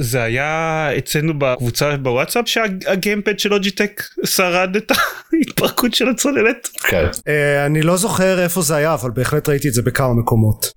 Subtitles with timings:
[0.00, 4.92] זה היה אצלנו בקבוצה בוואטסאפ שהגיימפד של לוג'יטק שרד את
[5.32, 6.68] ההתפרקות של הצוללת.
[6.82, 7.06] כן.
[7.28, 10.72] אה, אני לא זוכר איפה זה היה אבל בהחלט ראיתי את זה בכמה מקומות.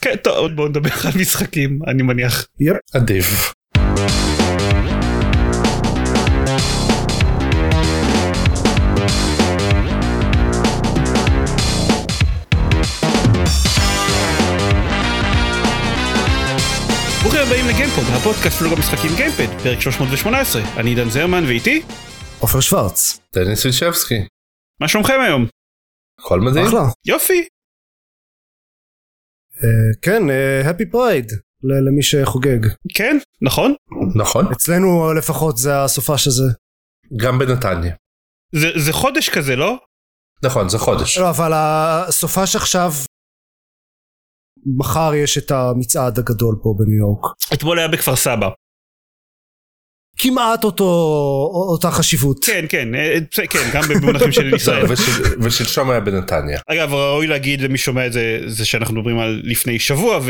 [0.00, 2.46] כן טוב בוא נדבר על משחקים אני מניח.
[2.60, 2.76] יפ.
[2.94, 3.52] עדיף.
[17.78, 21.82] לגיימפוד הפודקאסט בלוג המשחקים גיימפד פרק 318 אני עידן זרמן ואיתי
[22.40, 23.20] עופר שוורץ.
[23.34, 24.14] דניס וישבסקי.
[24.80, 25.46] מה שלומכם היום
[26.20, 26.66] הכל מדהים.
[26.66, 26.80] אחלה.
[27.06, 27.48] יופי
[29.56, 29.68] אה,
[30.02, 30.22] כן,
[30.70, 31.32] happy pride
[31.62, 32.66] למי שחוגג.
[32.94, 33.74] כן נכון
[34.14, 34.52] נכון.
[34.52, 36.44] אצלנו לפחות זה הסופה של זה.
[37.16, 37.94] גם בנתניה.
[38.54, 39.78] זה זה חודש כזה לא
[40.44, 41.18] נכון זה חודש.
[41.18, 42.92] לא, אבל הסופה שעכשיו,
[44.76, 47.24] מחר יש את המצעד הגדול פה בניו יורק.
[47.52, 48.48] אתמול היה בכפר סבא
[50.20, 50.84] כמעט אותו,
[51.72, 52.44] אותה חשיבות.
[52.44, 54.84] כן כן אה, בסדר, כן גם במונחים של ישראל.
[54.92, 56.60] ושל- ושלשום היה בנתניה.
[56.66, 60.20] אגב ראוי להגיד למי שומע את זה זה שאנחנו מדברים על לפני שבוע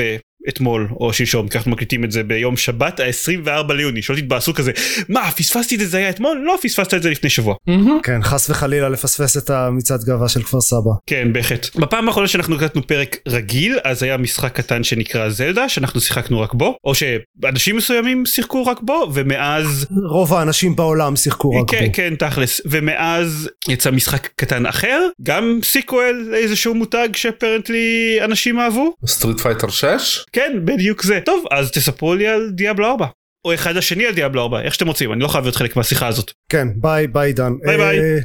[0.49, 4.03] ואתמול או שלשום כי אנחנו מקליטים את זה ביום שבת ה-24 ליוני.
[4.03, 4.73] שלא תתבאסו כזה.
[5.09, 6.43] מה פספסתי את זה זה היה אתמול?
[6.45, 7.55] לא פספסת את זה לפני שבוע.
[8.03, 10.91] כן, חס וחלילה לפספס את המצעד גאווה של כפר סבא.
[11.07, 11.77] כן בהחלט.
[11.77, 16.55] בפעם האחרונה שאנחנו הקלטנו פרק רגיל אז היה משחק קטן שנקרא זלדה שאנחנו שיחקנו רק
[16.55, 21.93] בו או שאנשים מסוימים שיחקו רק בו ומאז רוב האנשים בעולם שיחקו רק כן, בו.
[21.93, 22.61] כן תכלס.
[22.65, 28.93] ומאז יצא משחק קטן אחר גם sequel לאיזשהו מותג ש apparently אנשים אהבו.
[29.07, 30.25] Street Fighter 6?
[30.39, 33.07] כן בדיוק זה טוב אז תספרו לי על Diablo 4
[33.45, 36.07] או אחד השני על Diablo 4 איך שאתם רוצים אני לא חייב להיות חלק מהשיחה
[36.07, 37.53] הזאת כן, ביי ביי דן.
[37.67, 38.01] ביי, ביי.
[38.01, 38.19] אה,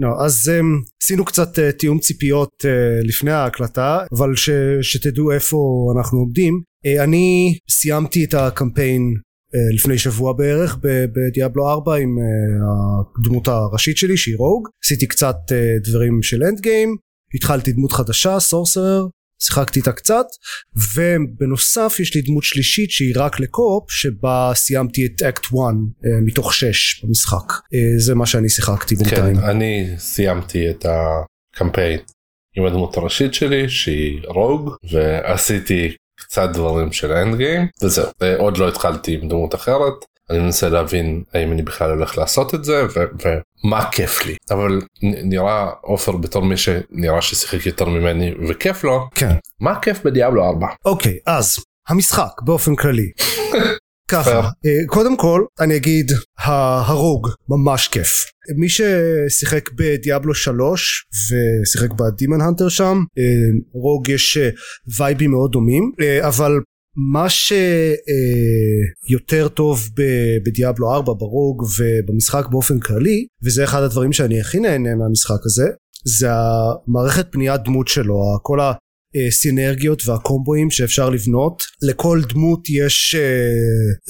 [0.00, 4.50] לא, אז um, עשינו קצת uh, תיאום ציפיות uh, לפני ההקלטה, אבל ש,
[4.82, 5.56] שתדעו איפה
[5.96, 6.60] אנחנו עומדים.
[6.86, 13.48] Uh, אני סיימתי את הקמפיין uh, לפני שבוע בערך ב Diablo 4 עם uh, הדמות
[13.48, 14.68] הראשית שלי שהיא rogue.
[14.84, 16.96] עשיתי קצת uh, דברים של end game,
[17.34, 19.06] התחלתי דמות חדשה, sorcerer.
[19.42, 20.26] שיחקתי איתה קצת
[20.96, 26.10] ובנוסף יש לי דמות שלישית שהיא רק ל co-op שבה סיימתי את אקט 1 אה,
[26.26, 29.44] מתוך 6 במשחק אה, זה מה שאני שיחקתי בינתיים כן.
[29.44, 31.98] אני סיימתי את הקמפיין
[32.56, 38.58] עם הדמות הראשית שלי שהיא רוג ועשיתי קצת דברים של האנד גיים וזהו אה, עוד
[38.58, 39.94] לא התחלתי עם דמות אחרת.
[40.30, 43.28] אני מנסה להבין האם אני בכלל הולך לעשות את זה ו-
[43.64, 44.36] ומה כיף לי.
[44.50, 49.34] אבל נראה עופר בתור מי שנראה ששיחק יותר ממני וכיף לו כן.
[49.60, 51.56] מה כיף בדיאבלו 4 אוקיי אז
[51.88, 53.10] המשחק באופן כללי.
[54.10, 54.38] ככה.
[54.40, 58.24] אה, קודם כל אני אגיד ה- הרוג ממש כיף.
[58.56, 63.22] מי ששיחק בדיאבלו 3 ושיחק בדימון הנטר שם אה,
[63.72, 64.48] רוג יש אה,
[64.98, 66.52] וייבים מאוד דומים אבל
[66.96, 67.98] מה שיותר
[69.48, 75.44] טוב ב- בדיאבלו 4 ברוג ובמשחק באופן כללי וזה אחד הדברים שאני הכי נהנה מהמשחק
[75.44, 75.68] הזה
[76.04, 78.60] זה המערכת בניית דמות שלו כל
[79.28, 81.62] הסינרגיות והקומבואים שאפשר לבנות.
[81.82, 83.16] לכל דמות יש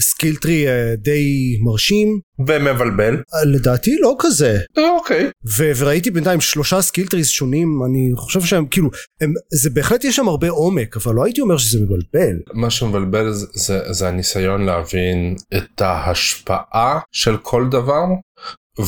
[0.00, 0.66] skill tree
[0.98, 2.20] די מרשים.
[2.48, 3.14] ומבלבל.
[3.14, 4.58] אה, לדעתי לא כזה.
[4.78, 5.30] אה, אוקיי.
[5.58, 8.90] ו- וראיתי בינתיים שלושה skill trees שונים אני חושב שהם כאילו
[9.20, 12.36] הם, זה בהחלט יש שם הרבה עומק אבל לא הייתי אומר שזה מבלבל.
[12.54, 18.04] מה שמבלבל זה, זה, זה הניסיון להבין את ההשפעה של כל דבר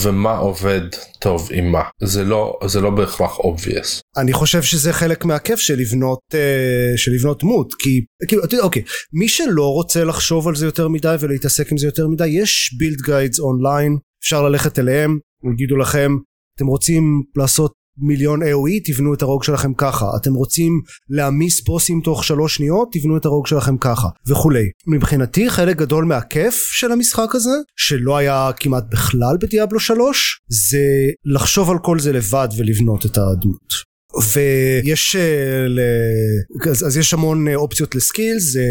[0.02, 0.80] ומה עובד
[1.20, 1.82] טוב עם מה.
[2.02, 4.00] זה לא זה לא בהכרח obvious.
[4.16, 8.64] אני חושב שזה חלק מהכיף של לבנות אה, של לבנות דמות כי כאילו אתה יודע
[8.64, 8.82] אוקיי
[9.12, 13.00] מי שלא רוצה לחשוב על זה יותר מדי ולהתעסק עם זה יותר מדי יש בילד
[13.00, 15.18] גיידס אונליין אפשר ללכת אליהם
[15.52, 16.12] יגידו לכם
[16.56, 20.06] אתם רוצים לעשות מיליון AOE תבנו את הרוג שלכם ככה.
[20.20, 20.72] אתם רוצים
[21.10, 22.88] להעמיס בוסים תוך שלוש שניות?
[22.92, 24.64] תבנו את הרוג שלכם ככה וכולי.
[24.86, 30.78] מבחינתי חלק גדול מהכיף של המשחק הזה שלא היה כמעט בכלל בדיאבלו 3 זה
[31.24, 33.92] לחשוב על כל זה לבד ולבנות את הדמות.
[34.34, 36.70] ויש אה.
[36.70, 38.62] אז, אז יש המון אה, אופציות ל skills אה,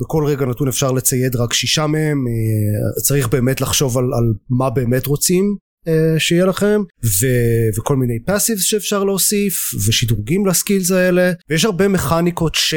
[0.00, 2.24] בכל רגע נתון אפשר לצייד רק שישה מהם
[3.02, 5.56] צריך באמת לחשוב על, על מה באמת רוצים
[6.18, 7.26] שיהיה לכם ו,
[7.78, 9.54] וכל מיני passives שאפשר להוסיף
[9.88, 11.32] ושדרוגים ל skills האלה.
[11.50, 12.74] ויש הרבה מכניקות ש,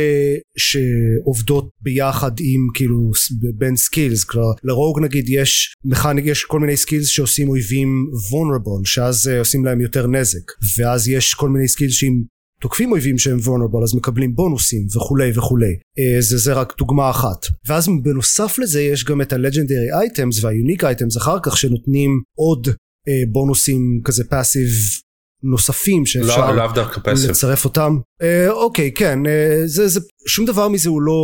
[0.58, 3.12] שעובדות ביחד עם כאילו
[3.58, 4.24] בין skills.
[4.24, 7.90] כלומר ל rogue נגיד יש mechanic יש כל מיני skills שעושים אויבים
[8.30, 10.52] vulnerable שאז אה, עושים להם יותר נזק.
[10.78, 12.22] ואז יש כל מיני skills שאם
[12.62, 15.74] תוקפים אויבים שהם vulnerable אז מקבלים בונוסים וכולי וכולי.
[16.00, 17.46] אה, זה זה רק דוגמה אחת.
[17.68, 22.68] ואז בנוסף לזה יש גם את ה-legendary items וה-unique items אחר כך שנותנים עוד
[23.08, 24.68] אה, בונוסים כזה passive
[25.44, 26.68] נוספים שאפשר לא,
[27.04, 27.30] passive.
[27.30, 27.98] לצרף אותם.
[28.22, 31.22] אה, אוקיי כן אה, זה, זה שום דבר מזה הוא לא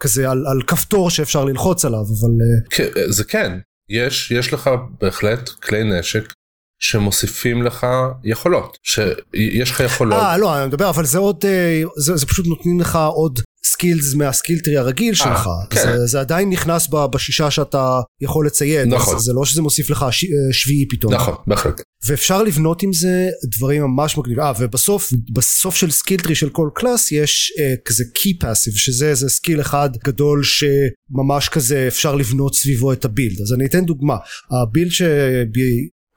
[0.00, 3.52] כזה על, על כפתור שאפשר ללחוץ עליו אבל אה, כן, זה כן
[3.88, 4.70] יש יש לך
[5.00, 6.32] בהחלט כלי נשק
[6.80, 7.86] שמוסיפים לך
[8.24, 10.18] יכולות שיש לך יכולות.
[10.18, 14.14] אה לא אני מדבר אבל זה עוד אה, זה, זה פשוט נותנים לך עוד skills
[14.14, 15.82] מה skill tree הרגיל שלך כן.
[15.82, 19.16] זה, זה עדיין נכנס ב- בשישה שאתה יכול לצייד נכון.
[19.16, 21.80] אז זה לא שזה מוסיף לך ש, אה, שביעי פתאום נכון בהחלט.
[22.06, 24.42] ואפשר לבנות עם זה דברים ממש מגניבים.
[24.44, 29.08] אה, ובסוף, בסוף של skill tree של כל class יש אה, כזה key passive, שזה
[29.10, 33.40] איזה skill אחד גדול שממש כזה אפשר לבנות סביבו את ה build.
[33.40, 34.16] אז אני אתן דוגמה.
[34.50, 34.90] ה build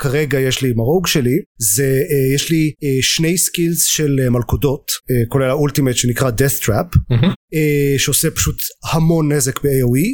[0.01, 4.19] שכרגע יש לי עם ה rogue שלי, זה אה, יש לי אה, שני skills של
[4.23, 7.23] אה, מלכודות, אה, כולל ה ultimate שנקרא death trap, מהמם.
[7.53, 8.55] אה, שעושה פשוט
[8.93, 10.07] המון נזק ב-AOE.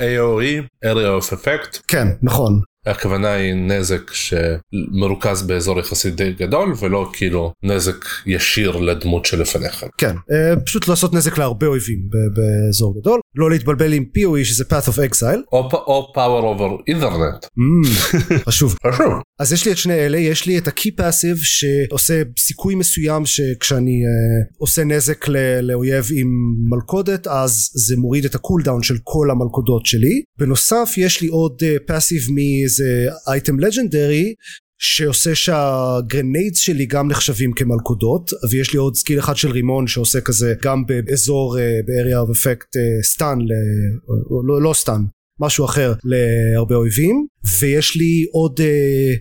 [0.00, 2.60] AOE, area of effect, כן, נכון.
[2.86, 9.84] הכוונה היא נזק שמרוכז באזור יחסית די גדול ולא כאילו נזק ישיר לדמות שלפניך.
[9.98, 11.98] כן, אה, פשוט לעשות נזק להרבה אויבים
[12.34, 13.20] באזור גדול.
[13.36, 15.38] לא להתבלבל עם POE שזה path of exile.
[15.52, 17.46] או, או power over ethernet.
[17.46, 17.88] Mm,
[18.48, 18.74] חשוב.
[18.92, 19.12] חשוב.
[19.40, 23.90] אז יש לי את שני אלה, יש לי את ה-key passive שעושה סיכוי מסוים שכשאני
[23.90, 26.26] uh, עושה נזק ל- לאויב עם
[26.70, 30.22] מלכודת אז זה מוריד את ה cooldown של כל המלכודות שלי.
[30.38, 32.32] בנוסף יש לי עוד uh, passive
[32.80, 34.34] מאיזה item legendary
[34.78, 40.20] שעושה שה grenades שלי גם נחשבים כמלכודות ויש לי עוד skill אחד של רימון שעושה
[40.20, 42.70] כזה גם באזור uh, ב-area of effect
[43.02, 45.02] stun, ל- לא, לא stun
[45.40, 47.26] משהו אחר להרבה אויבים
[47.60, 48.60] ויש לי עוד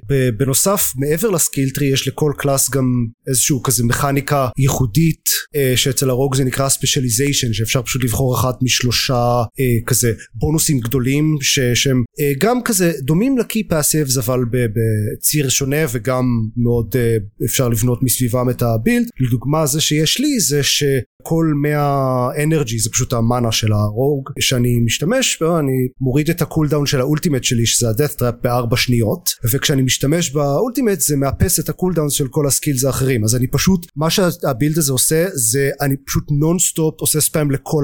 [0.10, 2.86] ב- בנוסף מעבר ל skill tree יש לכל class גם
[3.28, 8.56] איזשהו כזה מכניקה ייחודית uh, שאצל ה rogue זה נקרא specialization שאפשר פשוט לבחור אחת
[8.62, 14.40] משלושה uh, כזה בונוסים גדולים ש- שהם uh, גם כזה דומים ל key passives אבל
[14.52, 16.26] בציר שונה וגם
[16.58, 19.08] מאוד uh, אפשר לבנות מסביבם את ה build.
[19.28, 20.84] לדוגמה זה שיש לי זה ש...
[21.26, 26.42] כל 100 energy זה פשוט המאנה של ה rogue שאני משתמש בו אני מוריד את
[26.42, 31.00] ה cooldown של ה ultimate שלי שזה ה-death trap בארבע שניות וכשאני משתמש ב ultimate
[31.00, 33.24] זה מאפס את ה cooldown של כל ה skills האחרים.
[33.24, 37.84] אז אני פשוט מה שה build הזה עושה זה אני פשוט נונסטופ עושה ספאם לכל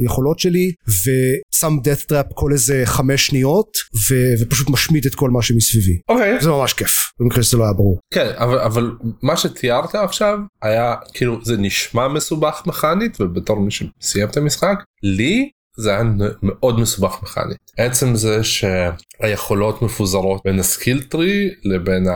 [0.00, 3.68] היכולות שלי ושם death trap כל איזה חמש שניות
[4.10, 5.98] ו- ופשוט משמיד את כל מה שמסביבי.
[6.08, 6.40] אוקיי.
[6.40, 7.98] זה ממש כיף במקרה שזה לא היה ברור.
[8.14, 8.90] כן אבל אבל
[9.22, 15.50] מה שתיארת עכשיו היה כאילו זה נשמע מסובך מכנית ובתור מי שסיים את המשחק לי
[15.78, 16.02] זה היה
[16.42, 17.58] מאוד מסובך מכנית.
[17.76, 22.06] עצם זה שהיכולות מפוזרות בין ה skill tree לבין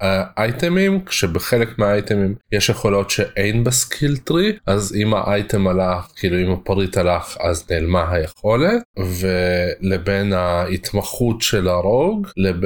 [0.00, 6.52] האייטמים כשבחלק מהאייטמים יש יכולות שאין ב skill tree אז אם האייטם הלך כאילו אם
[6.52, 12.56] הפריט הלך אז נעלמה היכולת ולבין ההתמחות של ה rogue לב...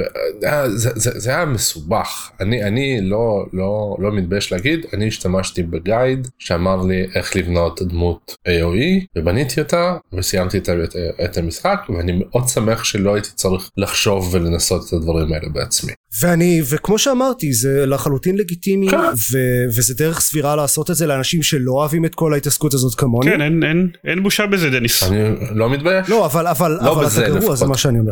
[0.67, 6.27] זה, זה, זה היה מסובך אני אני לא לא לא מתבייש להגיד אני השתמשתי בגייד
[6.39, 10.95] שאמר לי איך לבנות דמות AOE ובניתי אותה וסיימתי את, את,
[11.25, 15.93] את המשחק ואני מאוד שמח שלא הייתי צריך לחשוב ולנסות את הדברים האלה בעצמי.
[16.21, 18.97] ואני וכמו שאמרתי זה לחלוטין לגיטימי כן.
[18.97, 23.31] ו- וזה דרך סבירה לעשות את זה לאנשים שלא אוהבים את כל ההתעסקות הזאת כמוני.
[23.31, 25.03] כן אין אין אין בושה בזה דניס.
[25.03, 25.19] אני
[25.51, 26.09] לא מתבייש.
[26.09, 27.57] לא אבל אבל לא אבל אתה גרוע לפחות.
[27.57, 28.11] זה מה שאני אומר.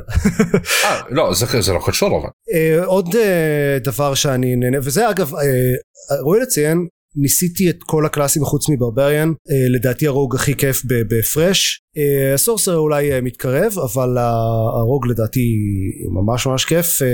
[0.86, 2.30] אה, לא זה, זה לא קשור אבל.
[2.54, 5.42] אה, עוד אה, דבר שאני נהנה וזה אגב אה,
[6.22, 11.83] ראוי לציין ניסיתי את כל הקלאסים חוץ מברבריאן אה, לדעתי הרוג הכי כיף בהפרש
[12.34, 15.56] הסורסר אולי אה, מתקרב אבל הרוג לדעתי
[16.12, 17.02] ממש ממש כיף.
[17.02, 17.08] אה,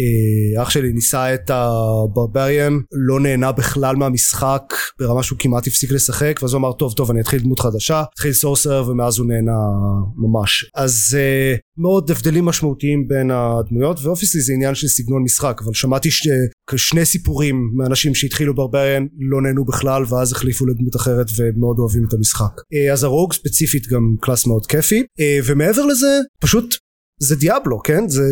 [0.00, 4.62] אה, אח שלי ניסה את הברבריאן לא נהנה בכלל מהמשחק
[4.98, 8.02] ברמה שהוא כמעט הפסיק לשחק ואז הוא אמר טוב טוב אני אתחיל דמות חדשה.
[8.12, 9.58] התחיל סורסר ומאז הוא נהנה
[10.16, 10.70] ממש.
[10.74, 15.74] אז אה, מאוד הבדלים משמעותיים בין הדמויות ו obviously זה עניין של סגנון משחק אבל
[15.74, 16.28] שמעתי ש...
[16.76, 22.12] שני סיפורים מאנשים שהתחילו barbarian לא נהנו בכלל ואז החליפו לדמות אחרת ומאוד אוהבים את
[22.14, 22.60] המשחק.
[22.74, 25.02] אה, אז ה rogue ספציפית גם class מאוד כיפי.
[25.20, 26.74] אה, ומעבר לזה פשוט
[27.20, 28.08] זה Diablo כן?
[28.08, 28.22] זה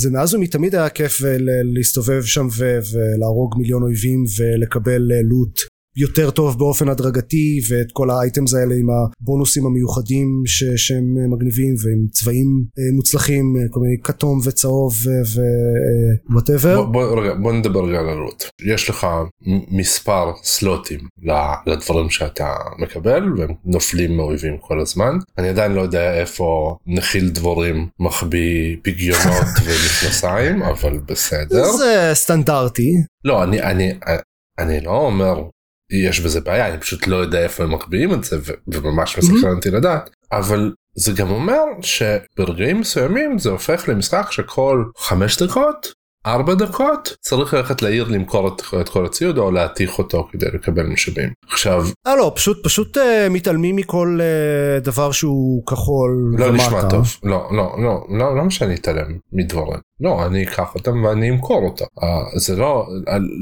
[0.00, 1.20] זה מאז ומתמיד היה כיף
[1.74, 2.46] להסתובב שם
[2.92, 5.60] ולהרוג מיליון אויבים ולקבל אה, loot
[5.96, 11.36] יותר טוב באופן הדרגתי ואת כל ה items האלה עם הבונוסים המיוחדים ש- שהם אה,
[11.36, 12.46] מגניבים ועם צבעים
[12.78, 14.94] אה, מוצלחים אה, כל מיני כתום וצהוב
[16.30, 16.82] ו whatever.
[16.82, 18.44] בוא, בוא, רגע, בוא נדבר רגע על עלות.
[18.66, 19.06] יש לך
[19.70, 21.00] מספר סלוטים
[21.66, 25.18] לדברים שאתה מקבל והם נופלים מאויבים כל הזמן.
[25.38, 31.72] אני עדיין לא יודע איפה נחיל דבורים מחביא פגיונות ומכנסיים אבל בסדר.
[31.72, 32.90] זה סטנדרטי
[33.24, 33.92] לא אני אני
[34.58, 35.42] אני לא אומר
[35.90, 38.36] יש בזה בעיה אני פשוט לא יודע איפה הם מחביאים את זה
[38.68, 40.10] וממש מסקרן אותי לדעת.
[40.32, 45.92] אבל זה גם אומר שברגעים מסוימים זה הופך למשחק שכל חמש דקות
[46.26, 50.86] ארבע דקות צריך ללכת לעיר למכור את, את כל הציוד או להתיך אותו כדי לקבל
[50.86, 51.30] משאבים.
[51.48, 56.66] עכשיו אה לא פשוט פשוט אה, מתעלמים מכל אה, דבר שהוא כחול לא ומטה.
[56.66, 57.06] נשמע טוב.
[57.22, 61.84] לא לא לא לא למה שאני אתעלם מדברים לא אני אקח אותם ואני אמכור אותם
[62.02, 62.86] אה, זה לא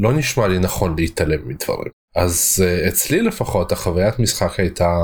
[0.00, 4.98] לא נשמע לי נכון להתעלם מדברים אז אה, אצלי לפחות החוויית משחק הייתה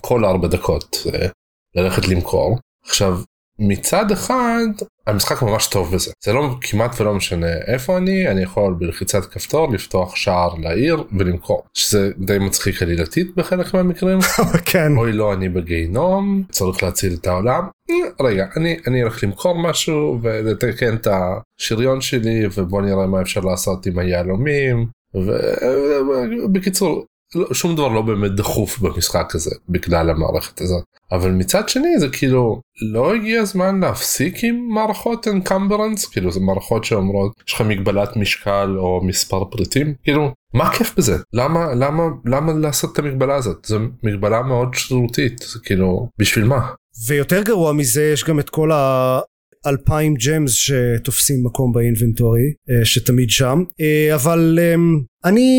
[0.00, 1.28] כל ארבע דקות אה,
[1.74, 2.58] ללכת למכור.
[2.84, 3.18] עכשיו
[3.58, 4.66] מצד אחד
[5.06, 6.12] המשחק ממש טוב בזה.
[6.24, 11.62] זה לא כמעט ולא משנה איפה אני אני יכול בלחיצת כפתור לפתוח שער לעיר ולמכור.
[11.74, 14.18] שזה די מצחיק עלילתית בחלק מהמקרים.
[14.70, 14.96] כן.
[14.96, 17.68] אוי לא אני בגיהנום צריך להציל את העולם.
[17.90, 23.40] אה, רגע אני אני אלך למכור משהו ולתקן את השריון שלי ובוא נראה מה אפשר
[23.40, 27.04] לעשות עם היהלומים ובקיצור
[27.34, 30.84] לא, שום דבר לא באמת דחוף במשחק הזה בגלל המערכת הזאת.
[31.12, 32.60] אבל מצד שני זה כאילו
[32.92, 38.74] לא הגיע הזמן להפסיק עם מערכות אנקמברנס כאילו זה מערכות שאומרות יש לך מגבלת משקל
[38.78, 39.94] או מספר פריטים?
[40.02, 41.18] כאילו מה כיף בזה?
[41.32, 43.64] למה למה למה לעשות את המגבלה הזאת?
[43.64, 46.68] זו מגבלה מאוד שרירותית כאילו בשביל מה.
[47.06, 49.20] ויותר גרוע מזה יש גם את כל ה...
[49.66, 52.40] אלפיים ג'מס שתופסים מקום באינבנטורי
[52.70, 53.62] אה, שתמיד שם.
[53.80, 55.50] אה, אבל אמ, אני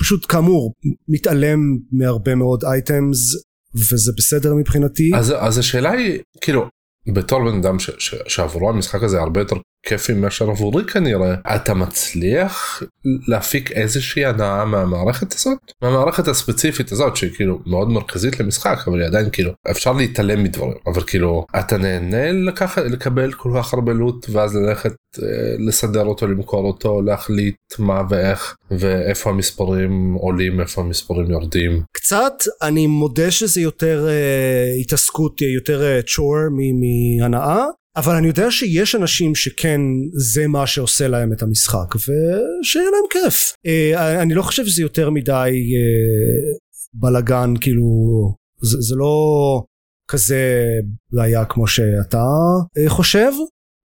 [0.00, 0.72] פשוט כאמור
[1.08, 1.58] מתעלם
[1.92, 3.18] מהרבה מאוד אייטמס
[3.74, 5.10] וזה בסדר מבחינתי.
[5.14, 6.68] אז אז השאלה היא כאילו
[7.14, 11.34] בתור בן אדם ש- ש- שעבורו המשחק הזה הרבה יותר כיפי מאשר עבורי כנראה.
[11.56, 12.82] אתה מצליח
[13.28, 15.58] להפיק איזושהי הנאה מהמערכת הזאת?
[15.82, 20.76] מהמערכת הספציפית הזאת שהיא כאילו מאוד מרכזית למשחק אבל היא עדיין כאילו אפשר להתעלם מדברים.
[20.86, 25.26] אבל כאילו אתה נהנה לקחת לקבל כל כך הרבה לוט ואז ללכת אה,
[25.58, 31.82] לסדר אותו למכור אותו להחליט מה ואיך ואיפה המספרים עולים איפה המספרים יורדים.
[31.92, 37.64] קצת אני מודה שזה יותר אה, התעסקות יותר אה, צ'ור מ- מהנאה
[37.96, 39.80] אבל אני יודע שיש אנשים שכן
[40.12, 45.10] זה מה שעושה להם את המשחק ושיהיה להם כיף אה, אני לא חושב שזה יותר
[45.10, 45.32] מדי
[45.76, 46.52] אה,
[46.94, 47.84] בלאגן כאילו
[48.62, 49.14] זה, זה לא
[50.08, 50.66] כזה
[51.12, 52.24] בעיה כמו שאתה
[52.78, 53.30] אה, חושב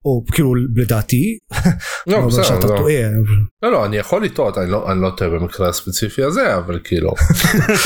[0.05, 1.37] או כאילו לדעתי
[2.07, 2.77] לא, אבל בסדר, שאתה לא.
[2.77, 3.09] טועה
[3.63, 7.11] לא לא אני יכול לטעות אני לא אני לא טועה במקרה הספציפי הזה אבל כאילו.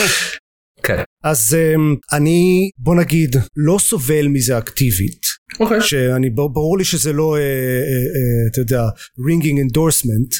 [0.85, 1.03] כן.
[1.23, 5.21] אז אמ, אני בוא נגיד לא סובל מזה אקטיבית
[5.59, 5.81] אוקיי.
[5.81, 8.83] שאני בר- ברור לי שזה לא אה, אה, אה, אתה יודע
[9.27, 10.33] ringing endorsement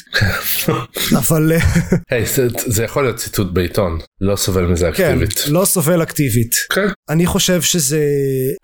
[1.18, 1.58] אבל אה,
[2.10, 5.44] היי זה, זה יכול להיות ציטוט בעיתון לא סובל מזה כן אקטיבית.
[5.48, 6.86] לא סובל אקטיבית כן.
[7.08, 8.00] אני חושב שזה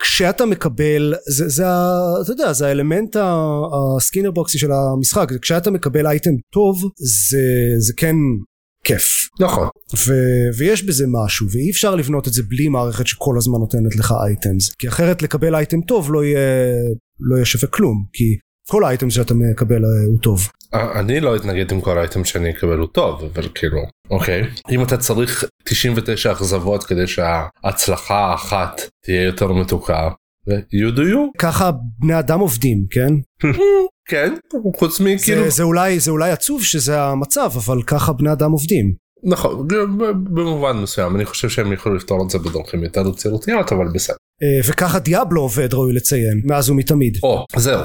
[0.01, 1.63] כשאתה מקבל זה, זה
[2.23, 3.15] אתה יודע זה האלמנט
[3.97, 6.81] הסקינר בוקסי של המשחק כשאתה מקבל אייטם טוב
[7.29, 7.37] זה
[7.79, 8.15] זה כן
[8.83, 9.67] כיף נכון.
[10.07, 14.13] ו- ויש בזה משהו ואי אפשר לבנות את זה בלי מערכת שכל הזמן נותנת לך
[14.27, 16.73] אייטמס כי אחרת לקבל אייטם טוב לא יהיה
[17.19, 18.37] לא יהיה שווה כלום כי
[18.69, 22.49] כל האייטם שאתה מקבל אה, הוא טוב אה, אני לא אתנגד עם כל האייטם שאני
[22.51, 23.77] אקבל הוא טוב אבל כאילו
[24.09, 30.09] אוקיי אם אתה צריך 99 אכזבות כדי שההצלחה האחת תהיה יותר מתוקה.
[30.49, 33.13] you do you ככה בני אדם עובדים כן
[34.09, 34.33] כן
[34.75, 38.93] חוץ מכאילו זה, זה אולי זה אולי עצוב שזה המצב אבל ככה בני אדם עובדים
[39.23, 39.67] נכון
[40.13, 44.15] במובן מסוים אני חושב שהם יכולים לפתור את זה בדרכים יותר יצירתיות אבל בסדר.
[44.43, 47.81] אה, וככה דיאבלו עובד ראוי לציין מאז ומתמיד או זהו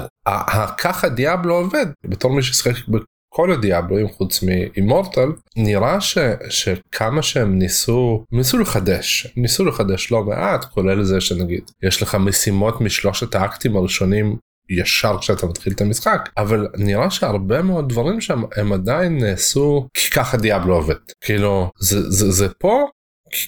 [0.77, 6.17] ככה דיאבלו עובד בתור מי ששיחק בכל הדיאבלוים חוץ מאימורטל נראה ש,
[6.49, 12.81] שכמה שהם ניסו ניסו לחדש ניסו לחדש לא מעט כולל זה שנגיד יש לך משימות
[12.81, 14.37] משלושת האקטים הראשונים
[14.69, 20.11] ישר כשאתה מתחיל את המשחק אבל נראה שהרבה מאוד דברים שם הם עדיין נעשו כי
[20.11, 22.85] ככה דיאבלו עובד כאילו זה זה זה פה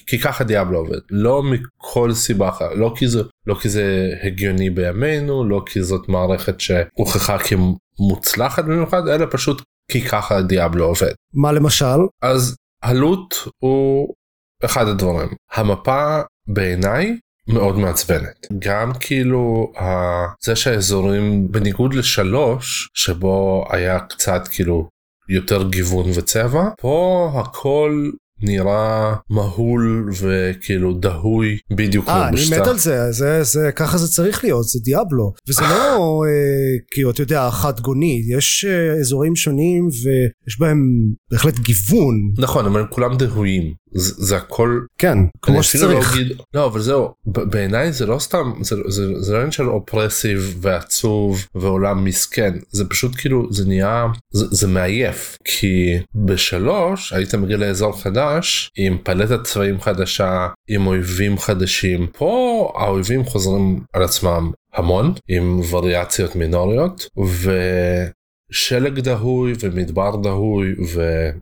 [0.06, 4.70] כי- ככה דיאבלו עובד לא מכל סיבה אחרת לא כי זה לא כי זה הגיוני
[4.70, 11.52] בימינו לא כי זאת מערכת שהוכחה כמוצלחת במיוחד אלא פשוט כי ככה דיאבלו עובד מה
[11.52, 11.98] למשל?
[12.22, 14.14] אז הלוט הוא
[14.64, 15.28] אחד הדברים.
[15.52, 18.46] המפה בעיניי מאוד מעצבנת.
[18.58, 24.88] גם כאילו ה- זה שהאזורים בניגוד לשלוש שבו היה קצת כאילו
[25.28, 28.10] יותר גיוון וצבע פה הכל
[28.44, 32.60] נראה מהול וכאילו דהוי בדיוק אה כמו אני בשטח.
[32.60, 35.32] מת על זה זה זה ככה זה צריך להיות זה דיאבלו.
[35.48, 36.30] וזה לא אה,
[36.90, 38.22] כאילו אתה יודע חד גוני.
[38.36, 40.78] יש אה, אזורים שונים ויש בהם
[41.30, 42.14] בהחלט גיוון.
[42.38, 46.66] נכון אבל הם כולם דהויים זה, זה הכל כן כמו אפילו לא שצריך אגיד- לא
[46.66, 52.04] אבל זהו בעיניי זה לא סתם זה, זה, זה לא עניין של אופרסיב ועצוב ועולם
[52.04, 55.36] מסכן זה פשוט כאילו זה נהיה זה, זה מעייף.
[55.44, 62.06] כי בשלוש היית מגיע לאזור חדש עם פלטת צבעים חדשה עם אויבים חדשים.
[62.12, 67.52] פה האויבים חוזרים על עצמם המון עם וריאציות מינוריות ו...
[68.52, 70.74] שלג דהוי ומדבר דהוי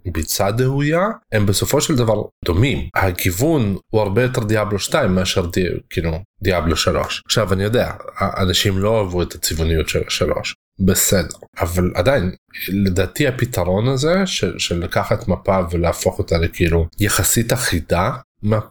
[0.06, 2.88] וביצה דהויה הם בסופו של דבר דומים.
[2.94, 6.10] הכיוון הוא הרבה יותר דיאבלו 2 מאשר די, כאילו
[6.42, 11.36] דיאבלו 3 עכשיו אני יודע אנשים לא אהבו את הצבעוניות של 3 בסדר.
[11.60, 12.30] אבל עדיין
[12.68, 18.10] לדעתי הפתרון הזה של, של לקחת מפה ולהפוך אותה לכאילו יחסית אחידה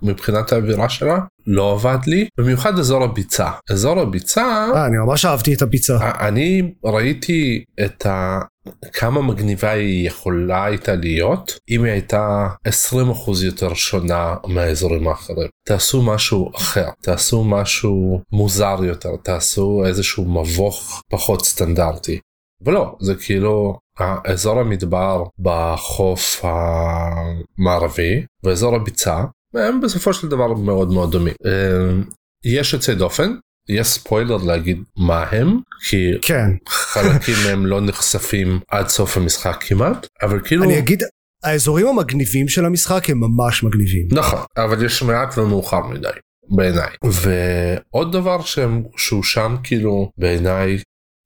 [0.01, 3.51] מבחינת האווירה שלה לא עבד לי במיוחד אזור הביצה.
[3.69, 5.97] אזור הביצה 아, אני ממש אהבתי את הביצה.
[6.19, 8.39] אני ראיתי את ה...
[8.93, 12.71] כמה מגניבה היא יכולה הייתה להיות אם היא הייתה 20%
[13.45, 15.47] יותר שונה מהאזורים האחרים.
[15.67, 22.19] תעשו משהו אחר תעשו משהו מוזר יותר תעשו איזשהו מבוך פחות סטנדרטי.
[22.65, 23.77] ולא זה כאילו
[24.25, 29.23] אזור המדבר בחוף המערבי ואזור הביצה
[29.53, 31.33] הם בסופו של דבר מאוד מאוד דומים.
[31.45, 32.01] אה,
[32.45, 33.35] יש יוצאי דופן,
[33.69, 36.49] יש ספוילר להגיד מה הם, כי כן.
[36.67, 40.63] חלקים מהם לא נחשפים עד סוף המשחק כמעט, אבל כאילו...
[40.63, 41.03] אני אגיד,
[41.43, 44.07] האזורים המגניבים של המשחק הם ממש מגניבים.
[44.11, 46.09] נכון, אבל יש מעט ומאוחר מדי.
[46.49, 50.77] בעיניי ועוד דבר שהם, שהוא שם כאילו בעיניי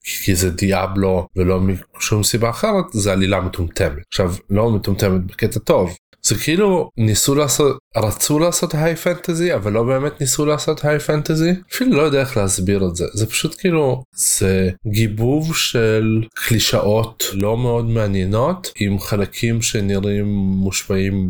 [0.03, 5.96] כי זה דיאבלו ולא משום סיבה אחרת זה עלילה מטומטמת עכשיו לא מטומטמת בקטע טוב
[6.25, 11.51] זה כאילו ניסו לעשות רצו לעשות היי פנטזי אבל לא באמת ניסו לעשות היי פנטזי
[11.74, 13.06] אפילו לא יודע איך להסביר את זה.
[13.13, 21.30] זה פשוט כאילו זה גיבוב של קלישאות לא מאוד מעניינות עם חלקים שנראים מושפעים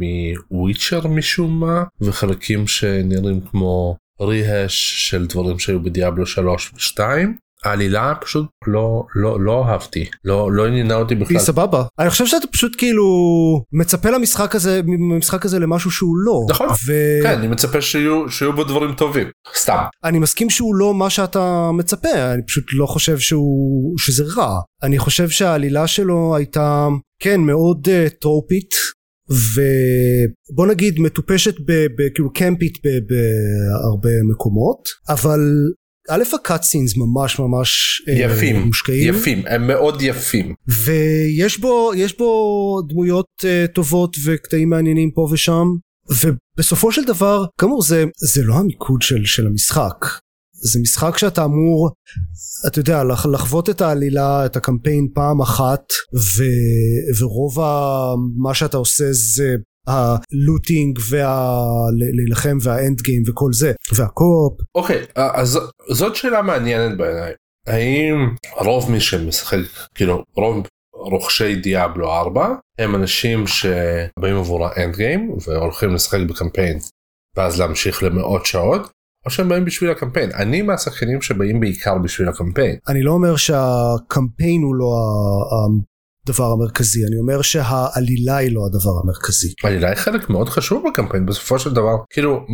[0.52, 7.00] מוויצ'ר משום מה וחלקים שנראים כמו ריהש של דברים שהיו בדיאבלו 3 ו2
[7.64, 11.38] העלילה פשוט לא לא לא אהבתי לא לא עניינה אותי בכלל.
[11.38, 13.06] היא סבבה אני חושב שאתה פשוט כאילו
[13.72, 14.82] מצפה למשחק הזה
[15.18, 16.46] משחק הזה למשהו שהוא לא.
[16.50, 16.68] נכון.
[16.88, 16.94] ו...
[17.24, 19.28] כן אני מצפה שיהיו שיהיו בו דברים טובים
[19.58, 19.84] סתם.
[20.04, 25.00] אני מסכים שהוא לא מה שאתה מצפה אני פשוט לא חושב שהוא שזה רע אני
[25.00, 26.88] חושב שהעלילה שלו הייתה
[27.20, 28.76] כן מאוד uh, טרופית
[29.30, 31.56] ובוא נגיד מטופשת
[32.16, 35.40] כאילו קמפית בהרבה מקומות אבל
[36.10, 38.62] א' הקאטסינס ממש ממש אה, יפים.
[38.62, 39.14] מושקעים.
[39.14, 40.54] יפים הם מאוד יפים.
[40.68, 45.68] ויש בו יש בו דמויות uh, טובות וקטעים מעניינים פה ושם
[46.10, 50.06] ובסופו של דבר כאמור זה זה לא המיקוד של של המשחק.
[50.66, 51.92] זה משחק שאתה אמור
[52.68, 55.84] אתה יודע לחוות את העלילה את הקמפיין פעם אחת
[56.16, 56.44] ו,
[57.20, 57.58] ורוב
[58.38, 59.56] מה שאתה עושה זה
[59.88, 64.54] הלוטינג והלהילחם והאנד גיים וכל זה והקופ.
[64.76, 67.34] אוקיי אז זאת שאלה מעניינת בעיניי
[67.68, 69.58] האם רוב מי שמשחק
[69.96, 76.80] כאילו רוב רוכשי דיאבלו 4 הם אנשים שבאים עבור האנד גיים והולכים לשחק בקמפיין
[77.38, 78.92] ואז להמשיך למאות שעות
[79.26, 82.76] או שהם באים בשביל הקמפיין אני מהשחקנים שבאים בעיקר בשביל הקמפיין.
[82.88, 84.94] אני לא אומר שהקמפיין הוא לא
[86.28, 89.54] הדבר המרכזי אני אומר שהעלילה היא לא הדבר המרכזי.
[89.64, 92.46] העלילה היא חלק מאוד חשוב בקמפיין בסופו של דבר כאילו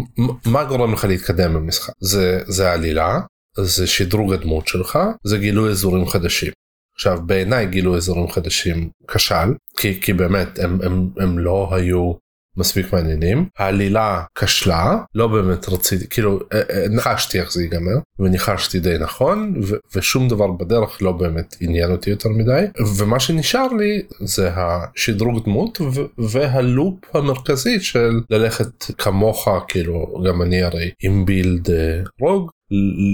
[0.46, 3.20] מה גורם לך להתקדם במשחק זה זה העלילה
[3.58, 6.52] זה שדרוג הדמות שלך זה גילוי אזורים חדשים.
[6.96, 12.14] עכשיו בעיניי גילוי אזורים חדשים כשל כי כי באמת הם הם הם לא היו
[12.60, 13.46] מספיק מעניינים.
[13.58, 19.62] העלילה כשלה לא באמת רציתי כאילו אה, אה, נחשתי איך זה ייגמר וניחשתי די נכון
[19.96, 22.66] ושום דבר בדרך לא באמת עניין אותי יותר מדי.
[22.98, 25.82] ומה שנשאר לי זה השדרוג דמות
[26.18, 32.52] והלופ המרכזי של ללכת כמוך כאילו גם אני הרי עם בילד אה, רוג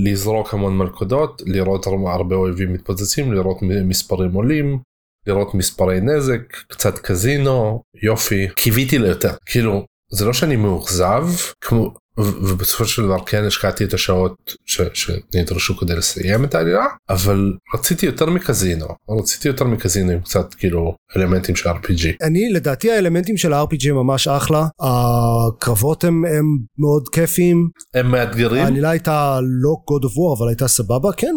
[0.06, 4.80] לזרוק המון מלכודות לראות הרבה אויבים מתפוצצים לראות מספרים עולים
[5.28, 8.48] לראות מספרי נזק קצת קזינו יופי.
[8.56, 9.34] קיוויתי ליותר.
[9.46, 11.28] כאילו זה לא שאני מאוכזב
[11.62, 17.54] כמו ובסופו של דבר כן השקעתי את השעות ש, שנדרשו כדי לסיים את העלילה אבל
[17.74, 18.86] רציתי יותר מקזינו
[19.20, 22.08] רציתי יותר מקזינו עם קצת כאילו אלמנטים של RPG.
[22.22, 26.46] אני לדעתי האלמנטים של ה-RPG הם ממש אחלה הקרבות הם, הם
[26.78, 27.70] מאוד כיפים.
[27.94, 28.64] הם מאתגרים.
[28.64, 31.36] העלילה הייתה לא God of War אבל הייתה סבבה כן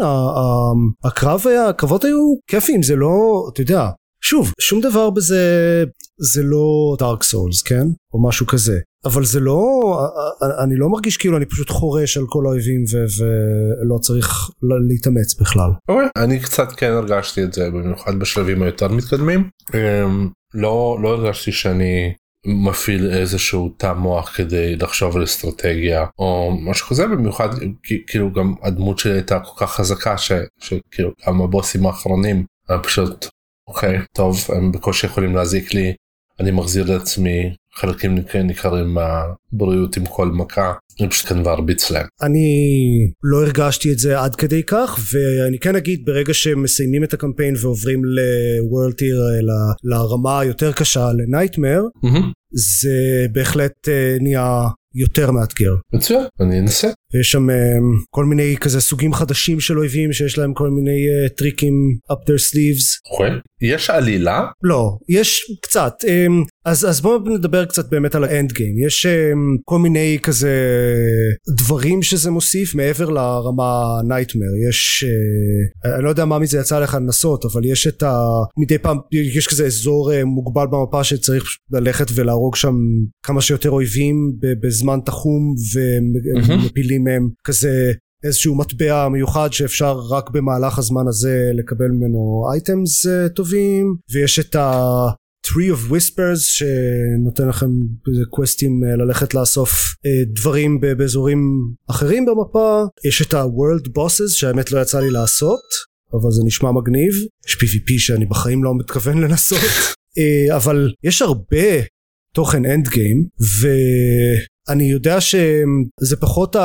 [1.05, 3.89] הקרב היה הקרבות היו כיפים זה לא אתה יודע
[4.21, 5.85] שוב שום דבר בזה
[6.21, 9.71] זה לא דארק סולס כן או משהו כזה אבל זה לא
[10.65, 12.85] אני לא מרגיש כאילו אני פשוט חורש על כל האויבים
[13.19, 14.51] ולא צריך
[14.89, 15.71] להתאמץ בכלל.
[15.91, 15.95] Okay.
[16.17, 22.15] אני קצת כן הרגשתי את זה במיוחד בשלבים היותר מתקדמים אמ, לא לא הרגשתי שאני
[22.47, 27.49] מפעיל איזשהו תא מוח כדי לחשוב על אסטרטגיה או משהו כזה במיוחד
[28.07, 32.45] כאילו גם הדמות שלי הייתה כל כך חזקה שכאילו גם הבוסים האחרונים
[32.83, 33.27] פשוט
[33.69, 35.95] אוקיי טוב הם בקושי יכולים להזיק לי
[36.41, 42.07] אני מחזיר לעצמי חלקים ניכרים מהבריאות עם כל מכה אני פשוט כנראה הרביץ להם.
[42.23, 42.49] אני
[43.23, 47.55] לא הרגשתי את זה עד כדי כך ואני כן אגיד ברגע שהם מסיימים את הקמפיין
[47.61, 49.45] ועוברים ל-World Tier
[49.85, 52.25] לרמה היותר קשה לנייטמר Mm-hmm.
[52.53, 55.75] זה בהחלט אה, נהיה יותר מאתגר.
[55.93, 56.89] מצוין אני אנסה.
[57.21, 57.57] יש שם אה,
[58.11, 61.75] כל מיני כזה סוגים חדשים של אויבים שיש להם כל מיני אה, טריקים
[62.13, 63.13] up their sleeves.
[63.13, 63.31] אוקיי.
[63.63, 64.47] יש עלילה?
[64.63, 65.93] לא, יש קצת.
[66.09, 66.27] אה,
[66.65, 68.87] אז, אז בואו נדבר קצת באמת על ה end game.
[68.87, 69.33] יש אה,
[69.65, 70.55] כל מיני כזה
[71.57, 74.69] דברים שזה מוסיף מעבר לרמה nightmare.
[74.69, 75.05] יש,
[75.85, 78.19] אה, אני לא יודע מה מזה יצא לך לנסות, אבל יש את ה...
[78.59, 78.99] מדי פעם,
[79.37, 82.75] יש כזה אזור אה, מוגבל במפה שצריך ללכת ולהרוג שם
[83.23, 87.93] כמה שיותר אויבים בזמן תחום ומפילים מהם כזה
[88.25, 93.97] איזשהו מטבע מיוחד שאפשר רק במהלך הזמן הזה לקבל ממנו אייטמס uh, טובים.
[94.13, 94.83] ויש את ה...
[95.47, 97.71] tree of whispers שנותן לכם
[98.31, 101.39] קווסטים uh, ללכת לאסוף uh, דברים באזורים
[101.91, 102.85] אחרים במפה.
[103.05, 107.13] יש את ה-world bosses שהאמת לא יצא לי לעשות אבל זה נשמע מגניב.
[107.47, 109.59] יש pvp שאני בחיים לא מתכוון לנסות.
[110.57, 111.67] אבל יש הרבה
[112.39, 113.27] תוכן end game
[113.61, 116.57] ואני יודע שזה פחות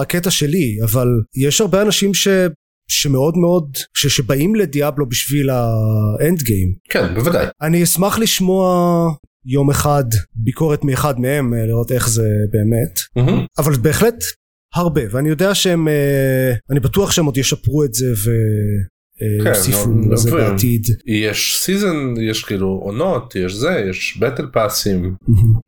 [0.00, 2.28] הקטע שלי אבל יש הרבה אנשים ש...
[2.90, 4.06] שמאוד מאוד ש...
[4.06, 6.74] שבאים ל Diablo בשביל ה end game.
[6.88, 7.46] כן בוודאי.
[7.62, 8.66] אני אשמח לשמוע
[9.46, 13.46] יום אחד ביקורת מאחד מהם לראות איך זה באמת Mm-hmm.
[13.58, 14.24] אבל בהחלט
[14.74, 18.30] הרבה ואני יודע שהם אה, אני בטוח שהם עוד ישפרו את זה ו...
[19.44, 20.86] כן, יוסיפו לא- לזה לא- בעתיד.
[21.06, 25.14] יש season יש כאילו עונות יש זה יש battle pass ים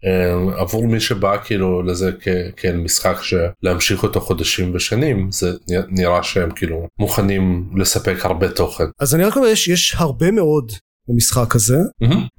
[0.04, 2.10] אה, עבור מי שבא כאילו לזה
[2.56, 5.52] כאל משחק שלהמשיך אותו חודשים ושנים זה
[5.88, 8.84] נראה שהם כאילו מוכנים לספק הרבה תוכן.
[9.00, 10.72] אז אני רק אומר יש, יש הרבה מאוד
[11.08, 11.76] במשחק הזה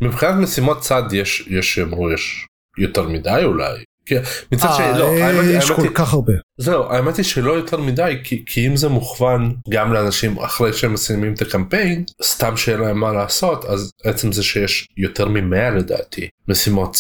[0.01, 1.79] מבחינת משימות צד יש יש
[2.13, 2.45] יש
[2.77, 3.77] יותר מדי אולי.
[4.09, 4.15] כי
[4.51, 6.33] מצד שני לא, אה, יש כל כך הרבה.
[6.57, 11.33] זהו האמת היא שלא יותר מדי כי, אם זה מוכוון גם לאנשים אחרי שהם מסיימים
[11.33, 16.97] את הקמפיין סתם שאין להם מה לעשות אז עצם זה שיש יותר ממאה לדעתי משימות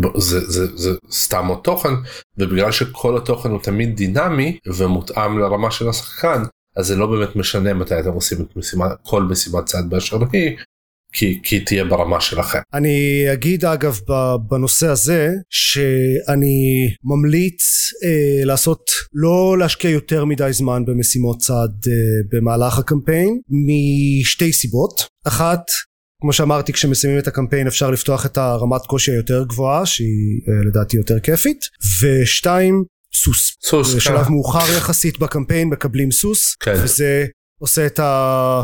[0.00, 1.94] ב- זה, סתם עוד תוכן
[2.38, 6.42] ובגלל שכל התוכן הוא תמיד דינמי ומותאם לרמה של השחקן
[6.76, 10.56] אז זה לא באמת משנה מתי אתם עושים את משימה כל משימת צד באשר היא
[11.16, 12.58] כי, כי תהיה ברמה שלכם.
[12.74, 13.98] אני אגיד אגב
[14.50, 17.62] בנושא הזה שאני ממליץ
[18.04, 21.92] אה, לעשות לא להשקיע יותר מדי זמן במשימות צד אה,
[22.32, 25.62] במהלך הקמפיין משתי סיבות אחת
[26.22, 30.96] כמו שאמרתי כשמסיימים את הקמפיין אפשר לפתוח את הרמת קושי היותר גבוהה שהיא אה, לדעתי
[30.96, 31.60] יותר כיפית
[32.02, 34.00] ושתיים סוס סוס, כן.
[34.00, 36.74] שלב מאוחר יחסית בקמפיין מקבלים סוס כן.
[36.84, 37.26] וזה
[37.60, 38.62] עושה את ה...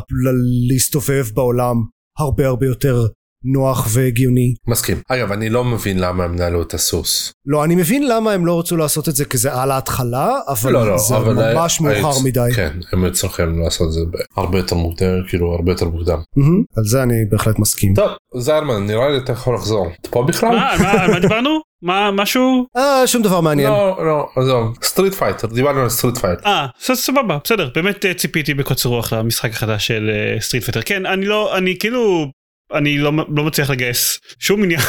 [0.69, 1.77] להסתובב בעולם
[2.19, 3.07] הרבה הרבה יותר
[3.45, 4.55] נוח והגיוני.
[4.69, 4.97] מסכים.
[5.09, 7.33] אגב אני לא מבין למה הם נעלו את הסוס.
[7.47, 10.89] לא אני מבין למה הם לא רצו לעשות את זה כזה על ההתחלה אבל לא,
[10.89, 12.55] לא, זה אבל ממש היה- מאוחר היה- מדי.
[12.57, 14.01] כן, הם היו צריכים לעשות את זה
[14.37, 16.19] הרבה יותר מוקדם, כאילו הרבה יותר מוקדם.
[16.37, 17.95] מהמם, על זה אני בהחלט מסכים.
[17.95, 19.87] טוב, זיירמן, נראה לי אתה יכול לחזור.
[20.01, 20.51] אתה פה בכלל?
[20.57, 21.61] מה, מה, מה דיברנו?
[21.83, 22.67] מה, משהו?
[22.77, 23.71] אה שום דבר מעניין.
[23.71, 24.77] לא, לא, עזוב.
[24.85, 26.47] Street Fighter, דיברנו על Street Fighter.
[26.47, 30.83] אה, ס- סבבה, בסדר, באמת אה, ציפיתי בקוצר רוח למשחק החדש של Street Fighter.
[30.83, 32.27] כן, אני לא, אני כאילו,
[32.75, 34.81] אני לא, לא מצליח לגייס שום עניין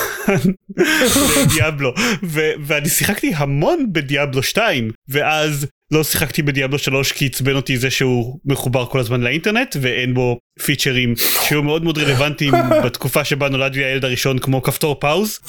[1.38, 1.94] ל Diablo,
[2.24, 7.78] ו- ואני שיחקתי המון ב Diablo 2, ואז לא שיחקתי בדיאבלו 3 כי עצבן אותי
[7.78, 12.54] זה שהוא מחובר כל הזמן לאינטרנט ואין בו פיצ'רים שהיו מאוד מאוד רלוונטיים
[12.86, 15.40] בתקופה שבה נולד לי הילד הראשון כמו כפתור פאוז.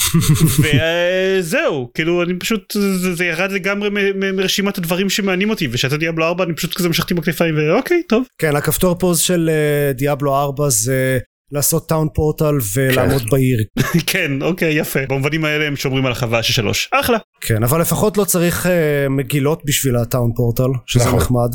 [0.61, 3.89] וזהו כאילו אני פשוט זה, זה ירד לגמרי
[4.33, 8.25] מרשימת הדברים שמעניינים אותי ושאתה דיאבלו 4 אני פשוט כזה משכתי בכתפיים ואוקיי טוב.
[8.39, 11.19] כן הכפתור פוז של אה, דיאבלו 4 זה
[11.55, 13.65] לעשות טאון פורטל ולעמוד בעיר.
[14.13, 18.17] כן אוקיי יפה במובנים האלה הם שומרים על החוויה של שלוש אחלה כן אבל לפחות
[18.17, 21.19] לא צריך אה, מגילות בשביל הטאון פורטל שזה נכון.
[21.19, 21.51] נחמד.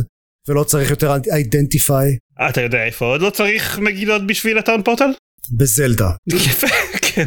[0.48, 2.18] ולא צריך יותר אידנטיפיי
[2.50, 5.10] אתה יודע איפה עוד לא צריך מגילות בשביל הטאון פורטל?
[5.58, 6.10] בזלדה.
[6.28, 6.68] יפה
[7.02, 7.26] כן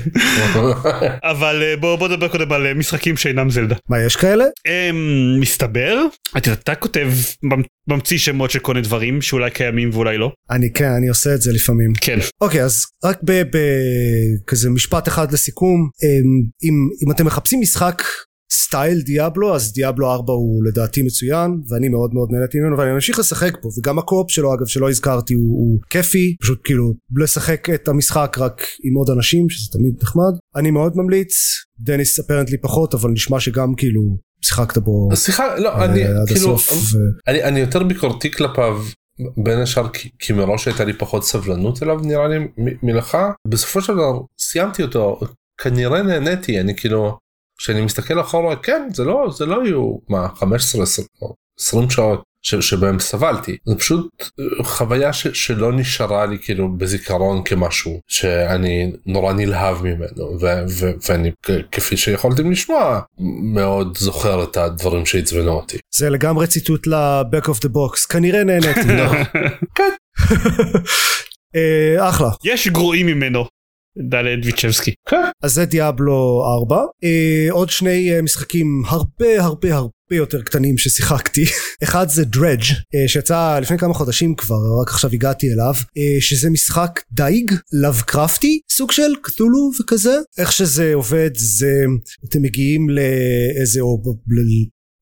[1.23, 3.77] אבל אה, בוא בוא נדבר קודם על אה, משחקים שאינם זלדה.
[3.89, 4.45] מה יש כאלה?
[4.67, 5.99] אמ, מסתבר
[6.37, 7.09] אתה, אתה כותב
[7.43, 11.35] ממ- ממציא שמות של כל מיני דברים שאולי קיימים ואולי לא אני כן אני עושה
[11.35, 11.93] את זה לפעמים.
[12.01, 13.19] כן אוקיי אז רק
[14.45, 16.75] בכזה משפט אחד לסיכום אמ, אם,
[17.07, 18.03] אם אתם מחפשים משחק
[18.55, 23.19] style Diablo אז Diablo 4 הוא לדעתי מצוין ואני מאוד מאוד נהניתי ממנו ואני ממשיך
[23.19, 27.71] לשחק פה וגם ה co-op שלו אגב שלא הזכרתי הוא, הוא כיפי פשוט כאילו לשחק
[27.71, 31.35] את המשחק רק עם עוד אנשים שזה תמיד נחמד אני מאוד ממליץ
[31.81, 34.03] דניס apparently פחות אבל נשמע שגם כאילו
[34.45, 38.83] שיחקת בו סליחה, לא, אה, אני עד כאילו, הסוף ו- אני אני יותר ביקורתי כלפיו.
[39.37, 42.39] בין השאר כי, כי מראש הייתה לי פחות סבלנות אליו נראה לי
[42.83, 45.21] מלך בסופו של דבר סיימתי אותו
[45.63, 47.19] כנראה נהניתי אני כאילו
[47.63, 50.85] כשאני מסתכל אחורה כן זה לא זה לא היו מה 15
[51.61, 54.09] 20 שעות ש, שבהם סבלתי זה פשוט
[54.41, 60.91] אה, חוויה ש, שלא נשארה לי כאילו בזיכרון כמשהו שאני נורא נלהב ממנו ו, ו,
[61.09, 61.31] ואני
[61.73, 63.01] כפי שיכולתם לשמוע
[63.55, 65.79] מאוד זוכר את הדברים שעצבנו אותי.
[65.95, 68.81] זה לגמרי ציטוט ל-back of the box כנראה נהניתי.
[69.77, 69.93] כן.
[71.57, 72.29] אה, אחלה.
[72.45, 73.45] יש גרועים ממנו.
[73.99, 74.95] דלת ויצ'בסקי.
[75.09, 75.17] כן.
[75.43, 76.77] אז זה דיאבלו 4.
[77.05, 81.45] אה, עוד שני אה, משחקים הרבה הרבה הרבה יותר קטנים ששיחקתי.
[81.85, 82.63] אחד זה דרג'
[82.95, 85.75] אה, שיצא לפני כמה חודשים כבר, רק עכשיו הגעתי אליו,
[86.21, 87.53] שזה משחק דייג
[87.83, 90.17] לאבקרפטי, סוג של קתולו וכזה.
[90.39, 91.85] איך שזה עובד זה
[92.29, 94.03] אתם מגיעים לאיזה או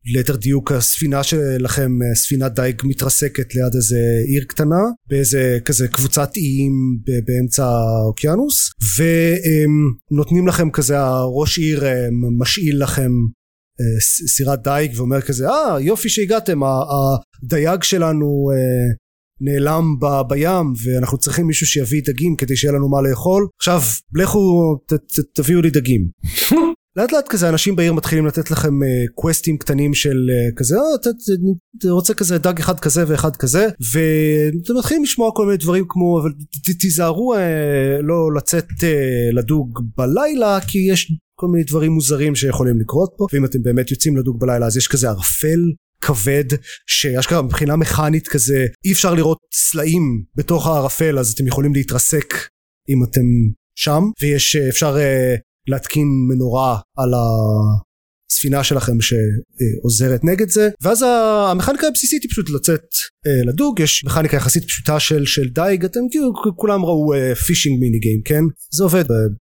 [0.05, 6.73] ליתר דיוק הספינה שלכם ספינת דייג מתרסקת ליד איזה עיר קטנה באיזה כזה קבוצת איים
[7.27, 12.09] באמצע האוקיינוס ונותנים לכם כזה הראש עיר אה,
[12.39, 13.11] משאיל לכם
[13.81, 19.11] אה, סירת דייג ואומר כזה אה יופי שהגעתם הדייג שלנו אה,
[19.41, 23.47] נעלם ב, בים ואנחנו צריכים מישהו שיביא דגים כדי שיהיה לנו מה לאכול.
[23.59, 23.81] עכשיו
[24.15, 24.41] לכו
[24.87, 26.09] ת, ת, תביאו לי דגים
[26.96, 30.94] לאט לאט כזה אנשים בעיר מתחילים לתת לכם uh, קווסטים קטנים של uh, כזה אה,
[31.00, 31.11] אתה,
[31.79, 33.68] אתה רוצה כזה דג אחד כזה ואחד כזה?
[33.92, 36.31] ואתם מתחילים לשמוע כל מיני דברים כמו אבל
[36.66, 37.38] ת, תיזהרו uh,
[38.03, 43.26] לא לצאת uh, לדוג בלילה כי יש כל מיני דברים מוזרים שיכולים לקרות פה.
[43.33, 45.61] ואם אתם באמת יוצאים לדוג בלילה אז יש כזה ערפל
[46.00, 46.44] כבד
[46.87, 50.03] שאשכרה מבחינה מכנית כזה אי אפשר לראות סלעים
[50.37, 52.35] בתוך הערפל אז אתם יכולים להתרסק
[52.88, 53.26] אם אתם
[53.76, 54.96] שם ויש אפשר
[55.70, 57.11] להתקין מנורה על
[58.30, 60.68] הספינה שלכם שעוזרת נגד זה.
[60.83, 61.04] ואז
[61.50, 62.85] המכניקה הבסיסית היא פשוט לצאת
[63.26, 63.80] אה, לדוג.
[63.80, 65.85] יש מכניקה יחסית פשוטה של, של דייג.
[65.85, 67.12] אתם כאילו כולם ראו
[67.46, 68.42] פישינג מיני גיים כן?
[68.72, 69.04] זה עובד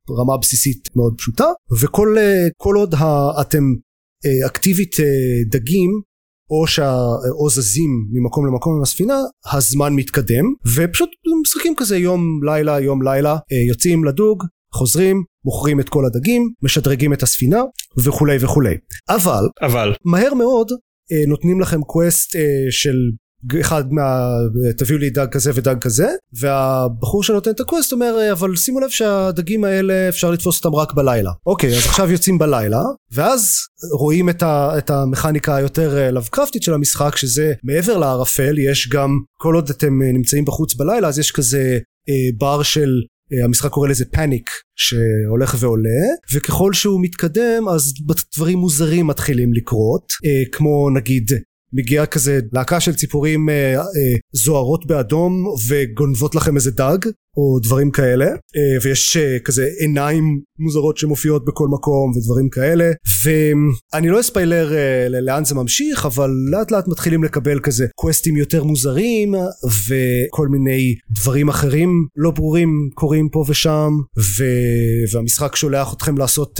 [0.08, 1.48] ברמה בסיסית מאוד פשוטה.
[1.82, 2.96] וכל אה, עוד
[3.42, 3.64] אתם
[4.26, 4.96] אה, אקטיבית
[5.52, 5.90] דגים
[6.50, 6.96] או, שה,
[7.40, 9.20] או זזים ממקום למקום עם הספינה
[9.54, 10.46] הזמן מתקדם.
[10.76, 11.10] ופשוט
[11.42, 13.38] משחקים כזה יום לילה יום לילה
[13.70, 14.44] יוצאים לדוג
[14.76, 17.62] חוזרים מוכרים את כל הדגים משדרגים את הספינה
[18.06, 18.76] וכולי וכולי.
[19.10, 19.94] אבל אבל.
[20.06, 20.72] מהר מאוד
[21.12, 22.96] אה, נותנים לכם quest אה, של
[23.62, 24.28] אחד מה
[24.78, 28.80] תביאו לי דג כזה ודג כזה והבחור שנותן את ה quest אומר אה, אבל שימו
[28.80, 31.32] לב שהדגים האלה אפשר לתפוס אותם רק בלילה.
[31.46, 32.82] אוקיי אז עכשיו יוצאים בלילה
[33.12, 33.56] ואז
[34.00, 39.56] רואים את, ה, את המכניקה היותר לאבקרפטית של המשחק שזה מעבר לערפל יש גם כל
[39.56, 41.80] עוד אתם נמצאים בחוץ בלילה אז יש כזה
[42.38, 43.11] בר של אה,
[43.44, 47.94] המשחק קורא לזה פאניק שהולך ועולה וככל שהוא מתקדם אז
[48.36, 50.14] דברים מוזרים מתחילים לקרות.
[50.26, 51.32] אה, כמו נגיד
[51.74, 53.84] מגיעה כזה להקה של ציפורים אה, אה,
[54.32, 55.34] זוהרות באדום
[55.68, 56.98] וגונבות לכם איזה דג
[57.38, 60.24] או דברים כאלה אה, ויש אה, כזה עיניים
[60.60, 62.92] מוזרות שמופיעות בכל מקום ודברים כאלה
[63.26, 68.64] ואני לא אספיילר אה, לאן זה ממשיך אבל לאט לאט מתחילים לקבל כזה קווסטים יותר
[68.64, 69.34] מוזרים
[69.88, 74.44] וכל מיני דברים אחרים לא ברורים קורים פה ושם ו...
[75.14, 76.60] והמשחק שולח אתכם לעשות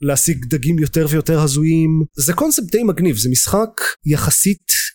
[0.00, 1.90] להשיג דגים יותר ויותר הזויים.
[2.16, 3.70] זה קונספט די מגניב זה משחק
[4.06, 4.85] יחסית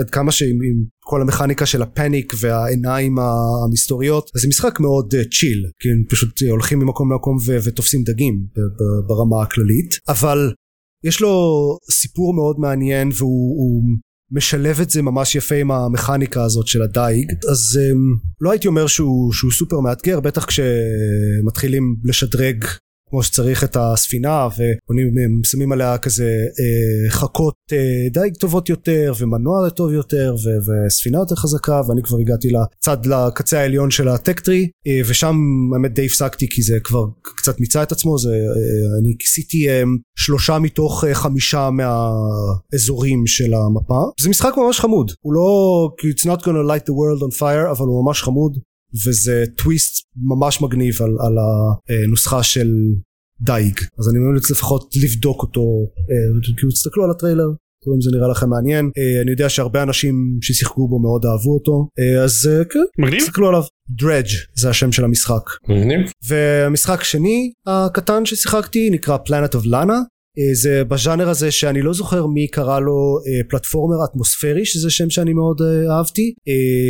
[0.00, 0.58] עד כמה שעם
[1.04, 7.12] כל המכניקה של הפאניק והעיניים המסתוריות זה משחק מאוד צ'יל כי הם פשוט הולכים ממקום
[7.12, 8.46] למקום ותופסים דגים
[9.06, 9.98] ברמה הכללית.
[10.08, 10.52] אבל
[11.04, 11.32] יש לו
[11.90, 13.82] סיפור מאוד מעניין והוא
[14.32, 17.30] משלב את זה ממש יפה עם המכניקה הזאת של הדייג.
[17.50, 17.78] אז
[18.40, 22.64] לא הייתי אומר שהוא, שהוא סופר מאתגר בטח כשמתחילים לשדרג
[23.10, 24.48] כמו שצריך את הספינה
[25.42, 31.34] ושמים עליה כזה אה, חכות אה, דייג טובות יותר ומנוע טוב יותר ו- וספינה יותר
[31.34, 35.36] חזקה ואני כבר הגעתי לצד לקצה העליון של הטקטרי אה, ושם
[35.74, 39.82] האמת די הפסקתי כי זה כבר קצת מיצה את עצמו זה אה, אני כיסיתי אה,
[40.18, 44.02] שלושה מתוך אה, חמישה מהאזורים של המפה.
[44.20, 45.12] זה משחק ממש חמוד.
[45.20, 48.58] הוא לא it's not gonna light the world on fire אבל הוא ממש חמוד
[49.06, 51.34] וזה טוויסט ממש מגניב על, על
[51.88, 52.68] הנוסחה של
[53.40, 53.78] דייג.
[53.98, 55.62] אז אני ממליץ לפחות לבדוק אותו
[56.56, 57.50] כאילו תסתכלו על הטריילר
[57.84, 58.90] תראו אם זה נראה לכם מעניין.
[58.98, 61.88] אה, אני יודע שהרבה אנשים ששיחקו בו מאוד אהבו אותו.
[61.98, 63.20] אה, אז כן מגניב.
[63.20, 63.62] תסתכלו עליו.
[63.90, 65.42] דרג' זה השם של המשחק.
[65.68, 66.00] מגניב.
[66.28, 69.98] והמשחק שני הקטן ששיחקתי נקרא Planet of Lana
[70.52, 75.32] זה בז'אנר הזה שאני לא זוכר מי קרא לו אה, פלטפורמר אטמוספרי שזה שם שאני
[75.32, 76.34] מאוד אה, אהבתי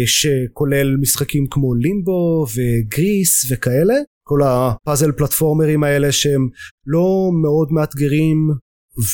[0.07, 3.95] שכולל משחקים כמו לימבו וגריס וכאלה.
[4.23, 6.49] כל הפאזל פלטפורמרים האלה שהם
[6.87, 8.37] לא מאוד מאתגרים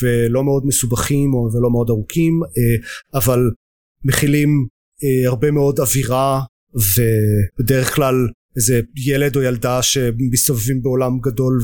[0.02, 2.40] ולא מאוד מסובכים ולא מאוד ארוכים
[3.14, 3.40] אבל
[4.04, 4.66] מכילים
[5.26, 6.40] הרבה מאוד אווירה
[6.74, 8.14] ובדרך כלל
[8.56, 11.58] איזה ילד או ילדה שמסתובבים בעולם גדול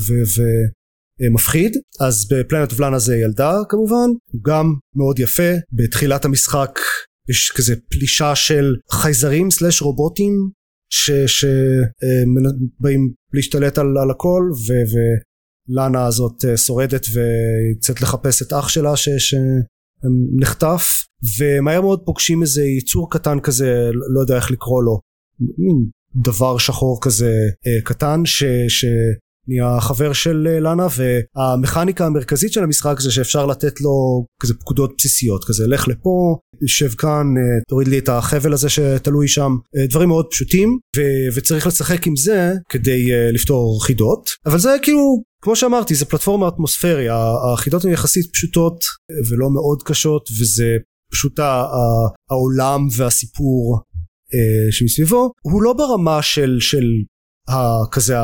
[1.23, 4.09] ומפחיד אז בפלנט אוף זה ילדה כמובן.
[4.33, 5.53] הוא גם מאוד יפה.
[5.73, 6.79] בתחילת המשחק
[7.31, 10.33] יש כזה פלישה של חייזרים סלאש רובוטים
[11.27, 14.73] שבאים להשתלט על, על הכל ו,
[15.69, 20.87] ולאנה הזאת אה, שורדת ויוצאת לחפש את אח שלה ש, שנחטף
[21.39, 25.01] ומהר מאוד פוגשים איזה יצור קטן כזה לא יודע איך לקרוא לו.
[26.23, 27.33] דבר שחור כזה
[27.67, 28.85] אה, קטן ש, ש,
[29.49, 34.95] נהיה חבר של אה, לאנה והמכניקה המרכזית של המשחק זה שאפשר לתת לו כזה פקודות
[34.99, 39.53] בסיסיות כזה לך לפה יושב כאן אה, תוריד לי את החבל הזה שתלוי שם.
[39.77, 44.31] אה, דברים מאוד פשוטים ו- וצריך לשחק עם זה כדי לפתור חידות.
[44.47, 47.07] אבל זה כאילו כמו שאמרתי זה פלטפורמה אטמוספרי
[47.55, 48.85] החידות הן יחסית פשוטות
[49.31, 50.77] ולא מאוד קשות וזה
[51.13, 51.39] פשוט
[52.31, 53.81] העולם והסיפור
[54.71, 55.33] שמסביבו.
[55.43, 56.85] הוא לא ברמה של של
[57.93, 58.15] כזה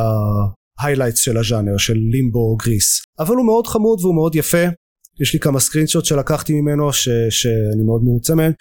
[0.81, 4.65] ה highlights של הז'אנר של Limbo, Gris אבל הוא מאוד חמוד והוא מאוד יפה.
[5.21, 8.53] יש לי כמה screenshot שלקחתי ממנו ש, שאני מאוד מרוצה מהם.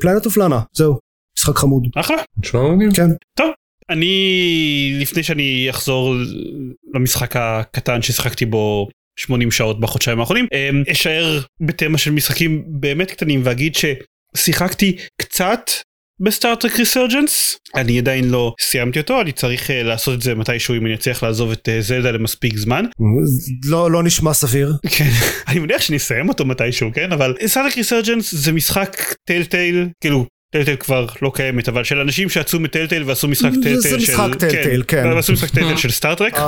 [0.00, 0.98] Planet of Lana זהו.
[1.38, 1.88] משחק חמוד.
[1.96, 2.16] אחלה.
[2.94, 3.08] כן.
[3.38, 3.50] טוב
[3.90, 6.14] אני לפני שאני אחזור
[6.94, 13.40] למשחק הקטן ששיחקתי בו 80 שעות בחודשיים האחרונים אמ, אשאר בתמה של משחקים באמת קטנים
[13.44, 15.60] ואגיד ששיחקתי קצת
[16.20, 20.34] ב Star Trek Resurgence אני עדיין לא סיימתי אותו אני צריך אה, לעשות את זה
[20.34, 22.84] מתישהו אם אני אצליח לעזוב את אה, זלדה למספיק זמן.
[23.64, 24.72] לא לא נשמע סביר.
[24.90, 25.10] כן
[25.48, 30.26] אני מניח שאני אסיים אותו מתישהו כן אבל Star Trek Resurgence זה משחק Telltale כאילו
[30.54, 33.90] Telltale כבר לא קיימת אבל של אנשים שיצאו מ Telltale ועשו משחק Telltale של...
[33.90, 35.02] זה משחק Telltale כן.
[35.02, 35.12] כן.
[35.12, 36.38] ועשו משחק Telltale של Star Trek.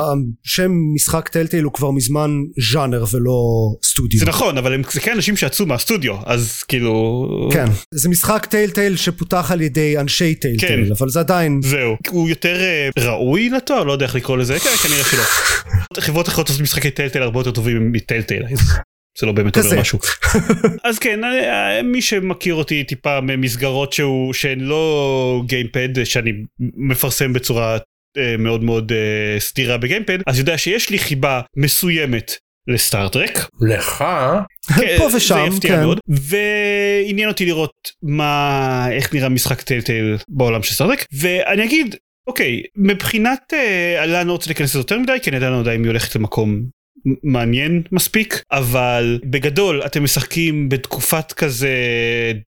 [0.45, 2.31] שם משחק טלטל הוא כבר מזמן
[2.73, 3.41] ז'אנר ולא
[3.85, 4.21] סטודיו.
[4.21, 7.29] זה נכון אבל זה כן אנשים שיצאו מהסטודיו אז כאילו.
[7.53, 10.93] כן זה משחק טלטל שפותח על ידי אנשי טלטל כן.
[10.99, 11.61] אבל זה עדיין.
[11.63, 12.61] זהו הוא יותר
[12.99, 15.23] uh, ראוי לתואר לא יודע איך לקרוא לזה כן, כנראה שלא.
[16.07, 18.43] חברות אחרות עושות משחקי טלטל הרבה יותר טובים מטלטל.
[19.21, 19.99] זה לא באמת אומר משהו.
[20.89, 26.33] אז כן אה, מי שמכיר אותי טיפה ממסגרות שהוא שהן לא גיימפד שאני
[26.77, 27.79] מפרסם בצורה
[28.19, 32.33] אה, מאוד מאוד אה, סתירה בגיימפד אז יודע שיש לי חיבה מסוימת
[32.69, 33.49] לסטארטרק.
[33.61, 34.05] לך?
[34.77, 35.83] כן, פה ושם, זה יפתיע כן.
[35.83, 35.99] מאוד.
[36.09, 43.53] ועניין אותי לראות מה איך נראה משחק טלטל בעולם של סטארטרק ואני אגיד אוקיי מבחינת
[43.53, 45.89] אה, אני לא רוצה להיכנס לזה יותר מדי כי אני עדיין לא יודע אם היא
[45.89, 46.63] הולכת למקום
[47.23, 51.73] מעניין מספיק אבל בגדול אתם משחקים בתקופת כזה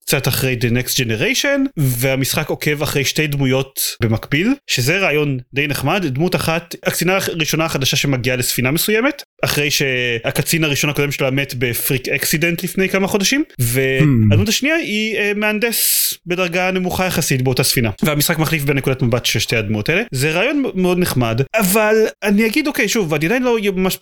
[0.06, 6.06] קצת אחרי The Next Generation והמשחק עוקב אחרי שתי דמויות במקביל שזה רעיון די נחמד
[6.06, 12.08] דמות אחת הקצינה הראשונה החדשה שמגיעה לספינה מסוימת אחרי שהקצין הראשון הקודם שלה מת בפריק
[12.08, 17.90] אקסידנט לפני כמה חודשים והדמות השנייה היא uh, מהנדס בדרגה נמוכה יחסית באותה ספינה.
[18.04, 20.02] והמשחק מחליף בנקודת מבט של שתי הדמות האלה.
[20.12, 23.58] זה רעיון מאוד נחמד אבל אני אגיד אוקיי שוב אני עדיין לא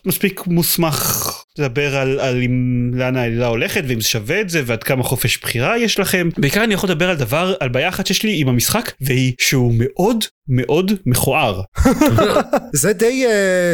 [0.06, 4.84] מספיק מוסמך לדבר על, על עם לאן העלילה הולכת ואם זה שווה את זה ועד
[4.84, 8.24] כמה חופש בחירה יש לכם בעיקר אני יכול לדבר על דבר על בעיה אחת שיש
[8.24, 11.62] לי עם המשחק והיא שהוא מאוד מאוד מכוער.
[12.82, 13.26] זה די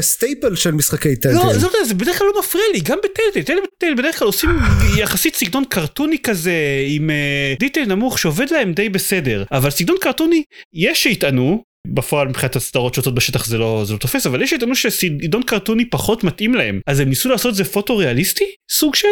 [0.01, 1.35] staple אה, של משחקי Telltale.
[1.35, 4.49] לא, זה, זה בדרך כלל לא מפריע לי גם ב Telltale Telltale בדרך כלל עושים
[4.97, 6.53] יחסית סגנון קרטוני כזה
[6.87, 12.55] עם אה, detail נמוך שעובד להם די בסדר אבל סגנון קרטוני יש שיטענו בפועל מבחינת
[12.55, 16.55] הסדרות שעושות בשטח זה לא זה לא תופס אבל יש שיטענו שסגנון קרטוני פחות מתאים
[16.55, 16.79] להם.
[16.87, 19.07] אז הם ניסו לעשות את זה פוטו ריאליסטי סוג של?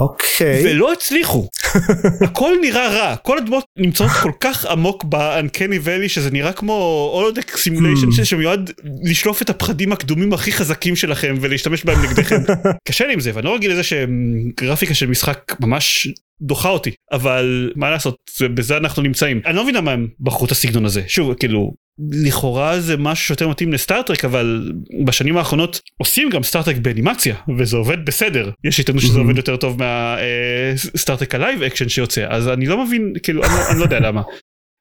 [0.00, 0.62] אוקיי.
[0.64, 1.48] ולא הצליחו.
[2.26, 3.16] הכל נראה רע.
[3.16, 8.24] כל הדמות נמצאות כל כך עמוק באנקני ואלי שזה נראה כמו אולודק סימוליישן hmm.
[8.24, 8.70] שמיועד
[9.02, 12.36] לשלוף את הפחדים הקדומים הכי חזקים שלכם ולהשתמש בהם נגדכם.
[12.88, 16.08] קשה לי עם זה ואני לא רגיל לזה שגרפיקה של משחק ממש
[16.42, 18.16] דוחה אותי אבל מה לעשות
[18.54, 19.40] בזה אנחנו נמצאים.
[19.46, 21.02] אני לא מבין למה הם בחרו את הסגנון הזה.
[21.08, 21.72] שוב כאילו
[22.12, 24.72] לכאורה זה משהו שיותר מתאים לסטארטרק אבל
[25.04, 28.50] בשנים האחרונות עושים גם Star Trek באנימציה וזה עובד בסדר.
[28.64, 32.66] יש שיטענו שזה עובד יותר טוב מה Star Trek ה live action שיוצא אז אני
[32.66, 34.22] לא מבין כאילו אני, לא, אני לא יודע למה.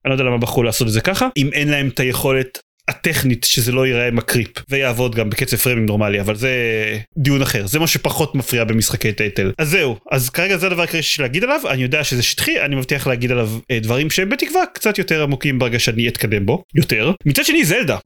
[0.05, 1.29] אני לא יודע למה בחרו לעשות את זה ככה.
[1.37, 6.21] אם אין להם את היכולת הטכנית שזה לא ייראה מקריפ ויעבוד גם בקצב פרמים נורמלי
[6.21, 6.51] אבל זה
[7.17, 9.51] דיון אחר זה מה שפחות מפריע במשחקי Telltale.
[9.57, 12.75] אז זהו אז כרגע זה הדבר העיקרי שיש להגיד עליו אני יודע שזה שטחי אני
[12.75, 17.11] מבטיח להגיד עליו אה, דברים שהם בתקווה קצת יותר עמוקים ברגע שאני אתקדם בו יותר.
[17.25, 17.97] מצד שני זלדה.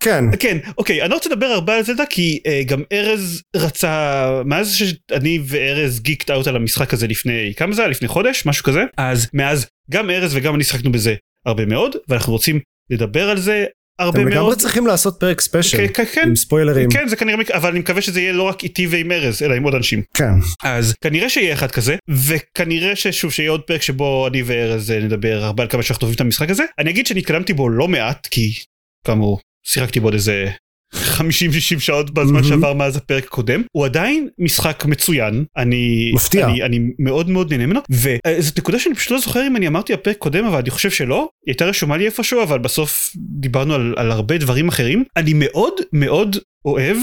[0.00, 0.24] כן.
[0.38, 4.74] כן אוקיי אני לא רוצה לדבר הרבה על זלדה כי אה, גם ארז רצה מאז
[4.74, 7.90] שאני וארז geeked out על המשחק הזה לפני כמה זה היה?
[7.90, 8.46] לפני חודש?
[8.46, 8.84] משהו כזה?
[8.96, 11.14] אז מאז גם ארז וגם אני שחקנו בזה
[11.46, 13.64] הרבה מאוד ואנחנו רוצים לדבר על זה
[13.98, 14.28] הרבה מאוד.
[14.28, 16.90] אתם לגמרי צריכים לעשות פרק special כן, כן, עם ספוילרים.
[16.90, 19.62] כן זה כנראה אבל אני מקווה שזה יהיה לא רק איתי ועם ארז אלא עם
[19.62, 20.02] עוד אנשים.
[20.14, 20.32] כן.
[20.62, 25.62] אז כנראה שיהיה אחד כזה וכנראה ששוב שיהיה עוד פרק שבו אני וארז נדבר הרבה
[25.62, 26.64] על כמה שאנחנו אוהבים את המשחק הזה.
[26.78, 28.52] אני אגיד שאני התקדמתי בו לא מעט כי
[29.06, 30.50] כאמור שיחקתי בעוד איזה
[31.20, 32.48] 50-60 שעות בזמן מהמם.
[32.48, 36.46] שעבר מאז הפרק הקודם הוא עדיין משחק מצוין אני מפתיע.
[36.46, 39.92] אני, אני מאוד מאוד נהנה ממנו וזאת נקודה שאני פשוט לא זוכר אם אני אמרתי
[39.92, 43.94] בפרק קודם אבל אני חושב שלא היא הייתה רשומה לי איפשהו אבל בסוף דיברנו על,
[43.96, 46.96] על הרבה דברים אחרים אני מאוד מאוד אוהב.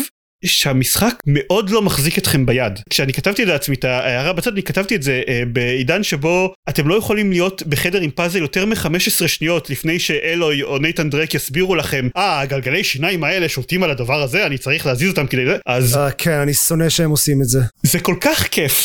[0.46, 5.04] שהמשחק מאוד לא מחזיק אתכם ביד כשאני כתבתי לעצמי את ההערה בצד אני כתבתי את
[5.04, 10.00] זה אה, בעידן שבו אתם לא יכולים להיות בחדר עם פאזל יותר מ-15 שניות לפני
[10.00, 14.58] שאלוי או נייתן דרק יסבירו לכם אה הגלגלי שיניים האלה שולטים על הדבר הזה אני
[14.58, 17.60] צריך להזיז אותם כדי אז אה, כן, אני שונא שהם עושים את זה.
[17.84, 18.82] זה כל כך כיף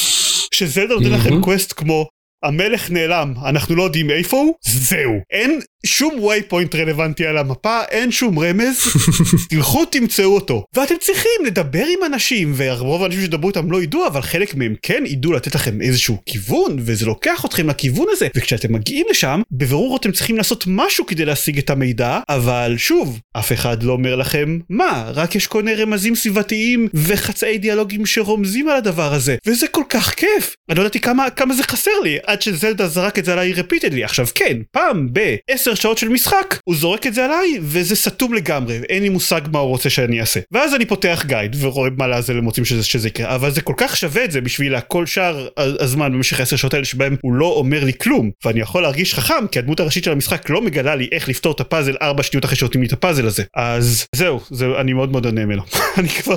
[0.55, 1.41] שזלדה נותן לכם.
[1.41, 2.07] quest כמו
[2.45, 8.13] המלך נעלם אנחנו לא יודעים איפה הוא זהו אין שום waypoint רלוונטי על המפה אין
[8.13, 8.81] שום רמז.
[9.51, 10.65] תלכו תמצאו אותו.
[10.75, 15.03] ואתם צריכים לדבר עם אנשים ורוב האנשים שדברו איתם לא ידעו אבל חלק מהם כן
[15.07, 18.29] ידעו לתת לכם איזשהו כיוון וזה לוקח אתכם לכיוון הזה.
[18.37, 23.53] וכשאתם מגיעים לשם בבירור אתם צריכים לעשות משהו כדי להשיג את המידע אבל שוב אף
[23.53, 25.11] אחד לא אומר לכם מה.
[25.15, 30.15] רק יש כל מיני רמזים סביבתיים וחצאי דיאלוגים שרומזים על הדבר הזה וזה כל כך
[30.15, 30.55] כיף.
[30.71, 34.05] אני לא ידעתי כמה כמה זה חסר לי עד שזלדה זרק את זה עליי repeatedly
[34.05, 38.81] עכשיו כן פעם ב-10 שעות של משחק הוא זורק את זה עליי וזה סתום לגמרי.
[38.89, 40.41] אין לי מושג מה הוא רוצה שאני אעשה.
[40.53, 43.35] ואז אני פותח גייד ורואה מה לעזל הם רוצים שזה, שזה יקרה.
[43.35, 46.85] אבל זה כל כך שווה את זה בשביל הכל שאר הזמן במשך 10 שעות האלה
[46.85, 48.31] שבהם הוא לא אומר לי כלום.
[48.45, 51.61] ואני יכול להרגיש חכם כי הדמות הראשית של המשחק לא מגלה לי איך לפתור את
[51.61, 53.43] הפאזל 4 שניות אחרי שנותנים לי את הפאזל הזה.
[53.57, 55.63] אז זהו זהו אני מאוד מאוד נהנה ממנו.
[55.99, 56.37] אני כבר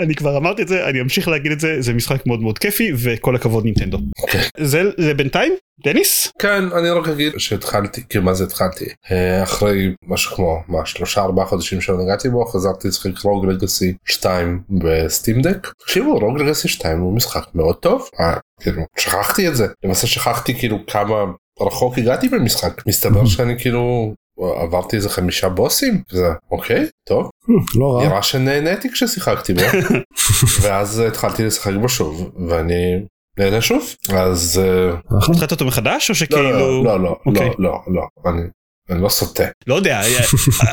[0.00, 2.92] אני כבר אמרתי את זה אני אמשיך להגיד את זה זה משחק מאוד מאוד כיפי
[2.96, 3.98] וכל הכבוד נינטנדו.
[4.22, 4.40] אוקיי.
[4.58, 5.52] זה זה בינתיים?
[5.84, 6.32] דניס?
[6.38, 8.73] כן אני רק אגיד שהתחלתי כאילו מה זה התחלתי
[9.10, 13.94] אה, אחרי משהו כמו מה שלושה ארבעה חודשים שלא נגעתי בו חזרתי לשחק רוג לגאסי
[14.04, 15.68] 2 בסטים דק.
[15.78, 18.08] תקשיבו רוג לגאסי 2 הוא משחק מאוד טוב.
[18.20, 19.66] אה, כאילו שכחתי את זה.
[19.84, 21.14] למעשה שכחתי כאילו כמה
[21.60, 22.82] רחוק הגעתי במשחק.
[22.86, 26.02] מסתבר שאני כאילו עברתי איזה חמישה בוסים.
[26.12, 27.30] וזה אוקיי טוב.
[27.78, 28.08] לא רע.
[28.08, 29.62] נראה שנהניתי כששיחקתי בו.
[30.62, 33.04] ואז אה, התחלתי לשחק בו שוב ואני
[33.38, 33.94] נהנה שוב.
[34.08, 35.16] אז אה.
[35.30, 37.50] התחלת אותו מחדש או לא שכאילו לא לא לא אוקיי.
[37.58, 38.30] לא לא לא.
[38.30, 38.42] אני
[38.90, 39.44] אני לא סוטה.
[39.66, 40.00] לא יודע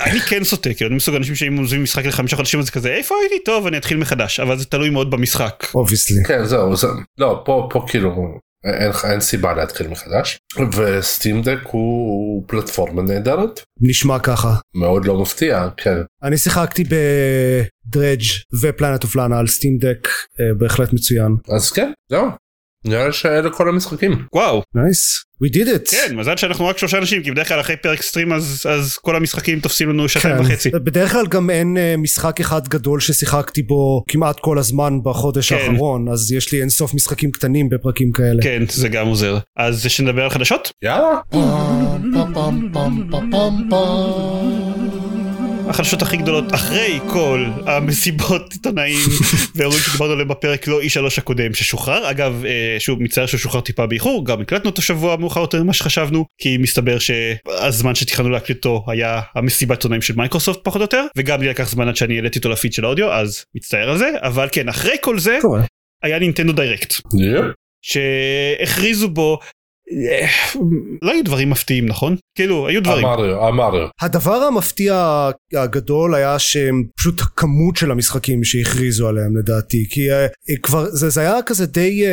[0.05, 3.15] אני כן סוטה כאילו אני מסוג האנשים שאם עוזבים משחק לחמישה חודשים אז כזה איפה
[3.21, 3.43] הייתי?
[3.45, 4.39] טוב אני אתחיל מחדש.
[4.39, 5.65] אבל זה תלוי מאוד במשחק.
[5.75, 6.23] obviously.
[6.27, 6.87] כן זהו זה
[7.17, 8.15] לא פה פה כאילו
[8.81, 10.37] אין לך- אין סיבה להתחיל מחדש.
[10.77, 13.59] ו Steam Deck הוא פלטפורמה נהדרת.
[13.81, 14.53] נשמע ככה.
[14.75, 15.97] מאוד לא מפתיע כן.
[16.23, 18.21] אני שיחקתי ב Dredge
[18.61, 20.07] ו Planet of Lana על Steam Deck
[20.57, 21.31] בהחלט מצוין.
[21.55, 22.27] אז כן זהו
[22.85, 25.25] נראה לי שאלה כל המשחקים וואו נייס.
[25.43, 25.91] We did it.
[25.91, 29.15] כן מזל שאנחנו רק שלושה אנשים כי בדרך כלל אחרי פרק סטרים אז אז כל
[29.15, 30.41] המשחקים תופסים לנו שעתיים כן.
[30.41, 30.69] וחצי.
[30.69, 35.59] בדרך כלל גם אין אה, משחק אחד גדול ששיחקתי בו כמעט כל הזמן בחודש כן.
[35.59, 38.41] האחרון אז יש לי אינסוף משחקים קטנים בפרקים כאלה.
[38.43, 41.19] כן זה גם עוזר אז שנדבר על חדשות יאללה
[45.71, 49.09] החדשות הכי גדולות אחרי כל המסיבות עיתונאים
[49.55, 53.61] ואירועים שדיברנו עליהם בפרק לא איש שלוש הקודם ששוחרר אגב אה, שוב מצטער שהוא שוחרר
[53.61, 58.57] טיפה באיחור גם הקלטנו אותו שבוע מאוחר יותר ממה שחשבנו כי מסתבר שהזמן שתכננו להקליט
[58.57, 62.15] אותו היה המסיבת עיתונאים של מייקרוסופט פחות או יותר וגם לי לקח זמן עד שאני
[62.15, 65.39] העליתי אותו לפיד של האודיו אז מצטער על זה אבל כן אחרי כל זה.
[66.03, 66.93] היה Nintendo Direct.
[67.81, 69.39] שהכריזו בו
[71.01, 72.15] לא היו דברים מפתיעים נכון?
[72.37, 73.05] כאילו היו דברים.
[73.05, 73.87] המריו המריו.
[74.01, 80.27] הדבר המפתיע הגדול היה שהם פשוט הכמות של המשחקים שהכריזו עליהם לדעתי כי אה,
[80.63, 82.11] כבר זה, זה היה כזה די אה,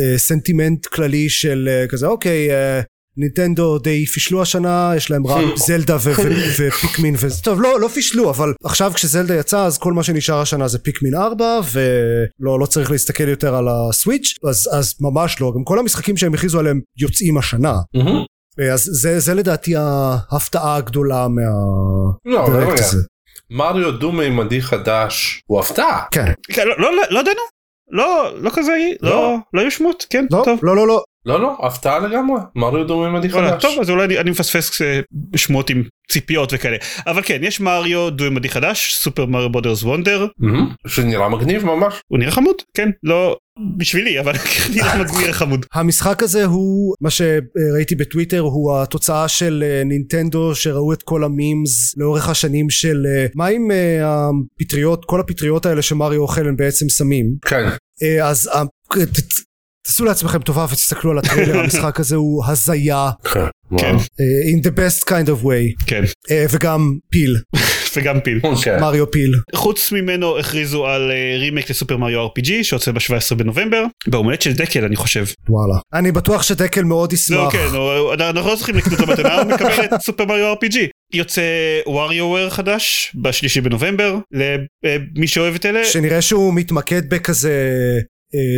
[0.00, 2.80] אה, סנטימנט כללי של אה, כזה אוקיי אה,
[3.16, 7.88] נינטנדו די פישלו השנה יש להם רק זלדה ו- ו- ופיקמין וזה טוב לא לא
[7.88, 12.66] פישלו אבל עכשיו כשזלדה יצא אז כל מה שנשאר השנה זה פיקמין 4 ולא לא
[12.66, 16.80] צריך להסתכל יותר על הסוויץ' אז אז ממש לא גם כל המשחקים שהם הכריזו עליהם
[16.98, 18.24] יוצאים השנה מהמם.
[18.72, 21.26] אז זה, זה לדעתי ההפתעה הגדולה
[22.24, 22.50] לא, רגע.
[22.50, 23.02] מהדירקט הזה.
[23.50, 26.32] מריו דו-מימדי חדש הוא הפתעה כן,
[26.68, 27.40] לא, לא, לא, לא ידענו
[27.90, 29.36] לא לא כזה לא לא.
[29.54, 30.60] לא היו שמות כן לא, טוב.
[30.62, 31.02] לא, לא, לא.
[31.26, 32.40] לא לא הפתעה לגמרי.
[32.56, 35.00] מריו דו-מימדי וואלה, חדש טוב אז אולי אני, מפספס אה,
[35.36, 36.76] שמות עם ציפיות וכאלה.
[37.06, 40.26] אבל כן יש מריו דו-ימדי חדש סופר מריו בודרס וונדר.
[40.86, 41.94] שנראה מגניב ממש.
[42.08, 43.36] הוא נראה חמוד כן לא
[43.76, 44.32] בשבילי אבל
[44.74, 45.66] נראה נראה חמוד.
[45.74, 51.96] המשחק הזה הוא מה שראיתי בטוויטר הוא התוצאה של אה, נינטנדו שראו את כל המימס
[51.96, 53.70] לאורך השנים של אה, מה עם
[54.02, 57.26] הפטריות כל הפטריות האלה שמריו אוכל הם בעצם סמים?
[57.46, 57.68] כן.
[58.22, 58.50] אז
[59.86, 63.44] תעשו לעצמכם טובה ותסתכלו על הטריילר המשחק הזה הוא הזיה כן
[63.78, 63.96] כן.
[63.96, 64.00] אה,
[64.56, 67.36] in the best kind of way כן אה, וגם פיל
[67.96, 68.80] וגם פיל כן.
[68.80, 74.42] מריו פיל חוץ ממנו הכריזו על אה, רימייק לסופר מריו RPG שיוצא ב-17 בנובמבר בהומלט
[74.42, 75.24] של דקל אני חושב.
[75.48, 79.40] וואלה אני בטוח שדקל מאוד לא ישמח כן הוא- אנחנו לא צריכים לקנות את המתנה
[79.40, 80.76] הוא מקבל את סופר מריו RPG.
[81.12, 81.42] יוצא
[81.86, 84.16] WarioWare חדש בשלישי בנובמבר
[85.16, 85.84] למי שאוהב את אלה.
[85.84, 87.52] שנראה שהוא מתמקד בכזה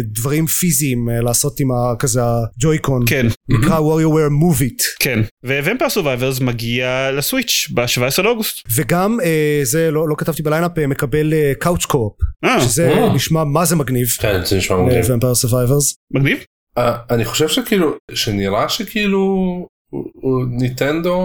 [0.05, 3.03] דברים פיזיים אה, לעשות עם ה- כזה הג'ויקון.
[3.07, 4.83] כן, נקרא WarioWare Move It.
[5.01, 5.21] כן.
[5.45, 8.67] ו-Vampire Survivors מגיע לסוויץ' ב-17 לאוגוסט.
[8.77, 12.13] וגם אה, זה לא, לא כתבתי ב lineup אה, מקבל couch co-op
[12.61, 12.95] שזה.
[13.15, 14.07] נשמע מה זה מגניב.
[14.21, 15.05] כן זה נשמע מגניב.
[15.11, 15.95] Vampire Survivors.
[16.15, 16.39] מגניב?
[17.11, 19.37] אני חושב שכאילו שנראה שכאילו
[20.51, 21.19] נינטנדו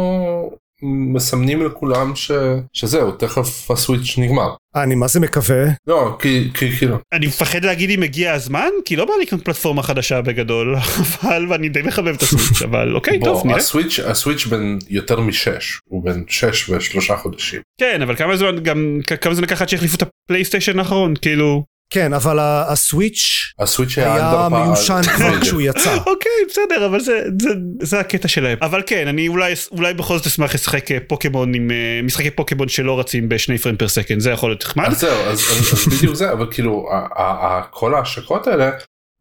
[0.83, 2.31] מסמנים לכולם ש...
[2.73, 4.55] שזהו תכף הסוויץ' נגמר.
[4.75, 5.65] אני מה זה מקווה.
[5.87, 9.45] לא כי, כי כאילו אני מפחד להגיד אם הגיע הזמן כי לא בא לי לקנות
[9.45, 10.75] פלטפורמה חדשה בגדול
[11.23, 13.57] אבל ואני די מחבב את הסוויץ' אבל אוקיי טוב נראה.
[13.57, 17.61] הסוויץ' הסוויץ' בן יותר משש הוא בן שש ושלושה חודשים.
[17.79, 21.63] כן אבל כמה זמן גם כמה זמן לקח עד שהחליפו את הפלייסטיישן האחרון כאילו
[21.93, 25.95] כן אבל הסוויץ' הסוויץ' היה מיושן כבר כשהוא יצא.
[26.11, 27.49] אוקיי בסדר אבל זה זה
[27.81, 31.71] זה הקטע שלהם אבל כן אני אולי אולי בכל זאת אשמח לשחק אה, פוקימון עם
[31.71, 34.85] אה, משחקי פוקימון שלא רצים בשני frame per second זה יכול להיות נחמד.
[34.87, 38.69] אז זהו אז, אז, אז בדיוק זה אבל כאילו ה- ה- ה- כל ההשקות האלה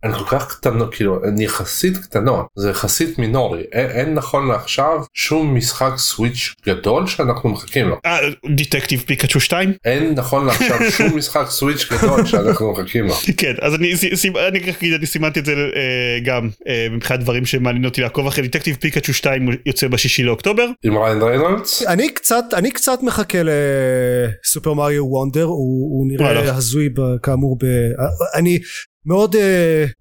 [0.03, 3.63] הן כל כך קטנות כאילו הן יחסית קטנות זה יחסית מינורי.
[3.73, 7.97] אין, אין נכון לעכשיו שום משחק סוויץ' גדול שאנחנו מחכים לו.
[8.07, 8.19] אה,
[8.57, 13.15] Detective Pikachu 2 אין נכון לעכשיו שום משחק סוויץ' גדול שאנחנו מחכים לו.
[13.37, 16.87] כן אז אני ס- ס- אני רק אגיד אני סימנתי את זה אה, גם אה,
[16.91, 18.43] מבחינת דברים שמעניין אותי לעקוב אחרי.
[18.43, 20.67] Detective Pikachu 2 יוצא בשישי לאוקטובר.
[20.85, 21.83] עם ריין ריינולדס?
[21.87, 26.07] אני קצת אני קצת מחכה ל Super Mario Wonder הוא, הוא.
[26.09, 27.65] נראה הזוי ב- כאמור ב...
[28.35, 28.59] אני
[29.07, 29.39] מאוד uh,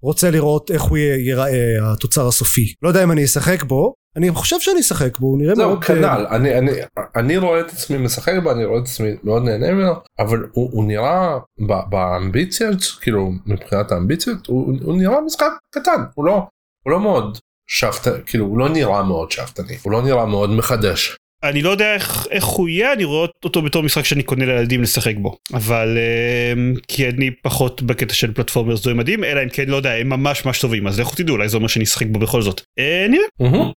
[0.02, 1.48] רוצה לראות איך הוא ייראה
[1.92, 2.74] התוצר הסופי.
[2.82, 5.84] לא יודע אם אני אשחק בו אני חושב שאני אשחק בו הוא נראה זהו מאוד
[5.84, 6.26] כנ"ל.
[6.30, 6.70] אני אני
[7.16, 10.70] אני רואה את עצמי משחק בו אני רואה את עצמי מאוד נהנה ממנו אבל הוא,
[10.72, 11.38] הוא נראה
[11.68, 16.04] ב- באמביציות כאילו מבחינת האמביציות הוא, הוא נראה משחק קטן.
[16.14, 16.46] הוא לא
[16.84, 19.76] הוא לא מאוד שאפתני כאילו הוא לא נראה מאוד שאפתני.
[19.82, 21.16] הוא לא נראה מאוד מחדש.
[21.44, 24.82] אני לא יודע איך, איך הוא יהיה אני רואה אותו בתור משחק שאני קונה לילדים
[24.82, 25.36] לשחק בו.
[25.54, 29.92] אבל אה, כי אני פחות בקטע של פלטפורמר זוהי מדהים אלא אם כן לא יודע
[29.92, 32.60] הם ממש ממש טובים אז לכו תדעו אולי זה אומר שאני אשחק בו בכל זאת.
[32.78, 33.24] אה, נראה.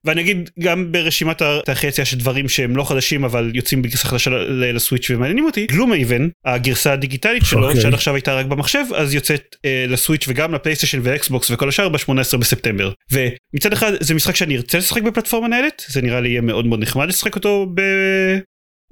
[0.04, 5.10] ואני אגיד גם ברשימת החציה של דברים שהם לא חדשים אבל יוצאים בגרסה חדשה לסוויץ'
[5.10, 7.80] ומעניינים אותי גלום אייבן הגרסה הדיגיטלית שלו אוקיי.
[7.80, 12.36] שעד עכשיו הייתה רק במחשב אז יוצאת אה, לסוויץ' וגם לפלייסטיישן ואקסבוקס וכל השאר ב-18
[12.38, 12.92] בספטמבר.
[13.12, 16.80] ומצד אחד זה משחק שאני ארצה לשחק בפלטפורמה ניידת זה נראה לי יהיה מאוד מאוד
[16.80, 17.80] נחמד לשחק אותו ב...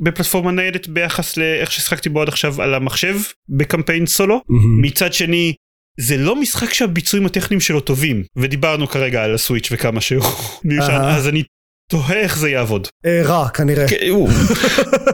[0.00, 3.16] בפלטפורמה ניידת ביחס לאיך ששחקתי בו עד עכשיו על המחשב
[3.48, 4.82] בקמפיין סולו מהמם.
[4.82, 5.54] מצד שני
[6.00, 10.24] זה לא משחק שהביצועים הטכניים שלו טובים ודיברנו כרגע על הסוויץ' וכמה שהוא
[10.80, 11.16] אהה.
[11.16, 11.42] אז אני
[11.90, 12.88] תוהה איך זה יעבוד.
[13.06, 13.96] אה, רע כנראה כן,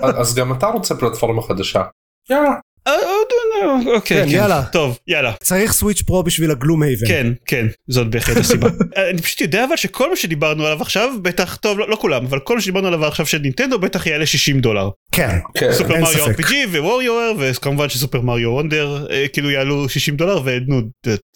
[0.20, 1.82] אז גם אתה רוצה פלטפורמה חדשה.
[2.30, 2.51] יאללה.
[2.89, 4.62] אה, אה, אוקיי, כן, יאללה.
[4.72, 8.68] טוב יאללה צריך סוויץ' פרו בשביל הגלום הייבן כן כן זאת בהחלט הסיבה
[9.11, 12.39] אני פשוט יודע אבל שכל מה שדיברנו עליו עכשיו בטח טוב לא לא כולם אבל
[12.39, 15.72] כל מה שדיברנו עליו עכשיו של נינטנדו בטח יעלה 60 דולר כן כן.
[15.72, 16.26] סופר אין מריו.
[16.26, 20.80] RPG ווריור וכמובן שסופר מריו וונדר אה, כאילו יעלו 60 דולר ונו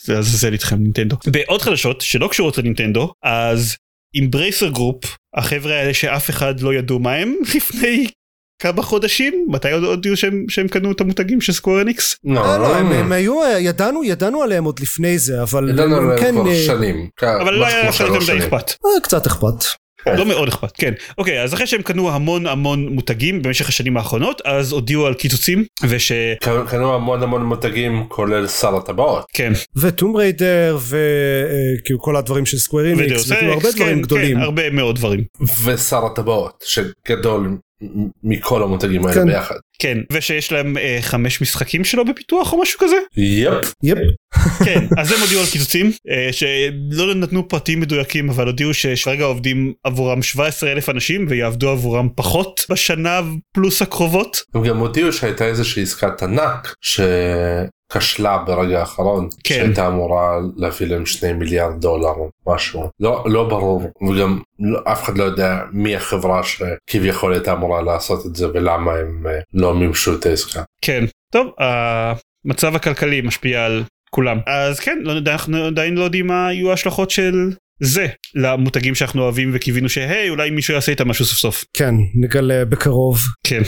[0.01, 1.17] לעזאזל איתכם נינטנדו.
[1.27, 3.77] בעוד חדשות שלא קשורות לנינטנדו אז
[4.15, 5.05] Embracer Group
[5.37, 8.07] החבר'ה האלה שאף אחד לא ידעו מה הם לפני
[8.63, 9.47] כמה חודשים?
[9.49, 12.93] מתי עוד הודיעו שהם שהם קנו את המותגים של Square Enix לא, אה, לא, הם,
[12.93, 16.57] הם היו ידענו ידענו עליהם עוד לפני זה אבל ידענו הם עליהם כן כבר אה,
[16.67, 17.09] שנים.
[17.17, 18.43] כן, אבל לא היה מדי שנים.
[18.43, 18.71] אכפת.
[18.71, 19.65] אה, קצת אכפת.
[20.05, 20.17] כן.
[20.17, 20.93] לא מאוד אכפת כן.
[21.19, 25.65] אוקיי אז אחרי שהם קנו המון המון מותגים במשך השנים האחרונות אז הודיעו על קיצוצים
[25.89, 29.25] ושכן קנו- המון המון מותגים כולל שר הטבעות.
[29.77, 34.37] וטום ריידר וכאילו כל הדברים של סקוויר איניקס וכאילו הרבה דברים כן, גדולים.
[34.37, 35.25] כן, הרבה מאוד דברים.
[35.65, 37.57] ושר הטבעות שגדול
[38.23, 39.27] מכל המותגים האלה כן.
[39.27, 39.55] ביחד.
[39.79, 43.73] כן ושיש להם אה, חמש משחקים שלו בפיתוח או משהו כזה יפ.
[43.83, 43.99] יפ
[44.65, 49.73] כן אז הם הודיעו על קיצוצים אה, שלא נתנו פרטים מדויקים אבל הודיעו שכרגע עובדים
[49.85, 53.21] עבורם 17 אלף אנשים ויעבדו עבורם פחות בשנה
[53.55, 56.75] פלוס הקרובות הם גם הודיעו שהייתה איזושהי עסקת ענק
[57.93, 59.55] שכשלה ברגע האחרון כן.
[59.55, 65.05] שהייתה אמורה להביא להם שני מיליארד דולר או משהו לא לא ברור וגם לא, אף
[65.05, 69.75] אחד לא יודע מי החברה שכביכול הייתה אמורה לעשות את זה ולמה הם אה, לא
[69.75, 70.63] מימשו את העסקה.
[70.83, 76.27] כן טוב המצב הכלכלי משפיע על כולם אז כן לא יודע אנחנו עדיין לא יודעים
[76.27, 81.25] מה יהיו ההשלכות של זה למותגים שאנחנו אוהבים וקיווינו שהי אולי מישהו יעשה איתם משהו
[81.25, 83.63] סוף סוף כן נגלה בקרוב כן.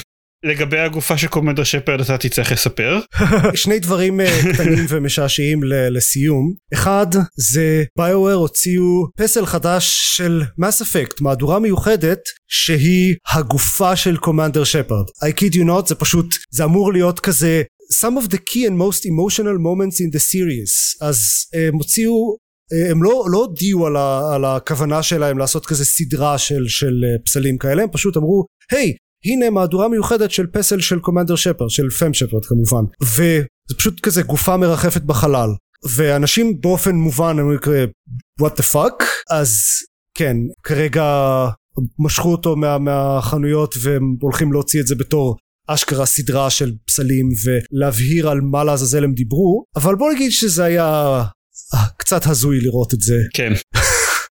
[0.45, 3.01] לגבי הגופה של קומנדר שפרד אתה תצטרך לספר.
[3.55, 6.55] שני דברים אה, קטנים ומשעשעים לסיום.
[6.74, 14.64] אחד זה ביואר הוציאו פסל חדש של מס אפקט מהדורה מיוחדת שהיא הגופה של קומנדר
[14.64, 17.62] שפרד I kid you not זה פשוט זה אמור להיות כזה
[18.03, 21.07] some of the key and most emotional moments in the series.
[21.07, 21.18] אז
[21.55, 22.36] אה, הם הוציאו
[22.72, 26.95] אה, הם לא לא הודיעו על, ה, על הכוונה שלהם לעשות כזה סדרה של, של
[27.24, 28.92] פסלים כאלה הם פשוט אמרו היי
[29.25, 32.85] הנה מהדורה מיוחדת של פסל של קומנדר שפרד של פם שפרד כמובן.
[33.03, 35.49] וזה פשוט כזה גופה מרחפת בחלל.
[35.97, 37.87] ואנשים באופן מובן הם כזה
[38.43, 39.05] what the fuck?
[39.31, 39.59] אז
[40.14, 41.05] כן כרגע
[41.99, 48.29] משכו אותו מה, מהחנויות והם הולכים להוציא את זה בתור אשכרה סדרה של פסלים ולהבהיר
[48.29, 49.64] על מה לעזאזל הם דיברו.
[49.77, 51.22] אבל בוא נגיד שזה היה
[51.75, 53.16] אה, קצת הזוי לראות את זה.
[53.35, 53.53] כן.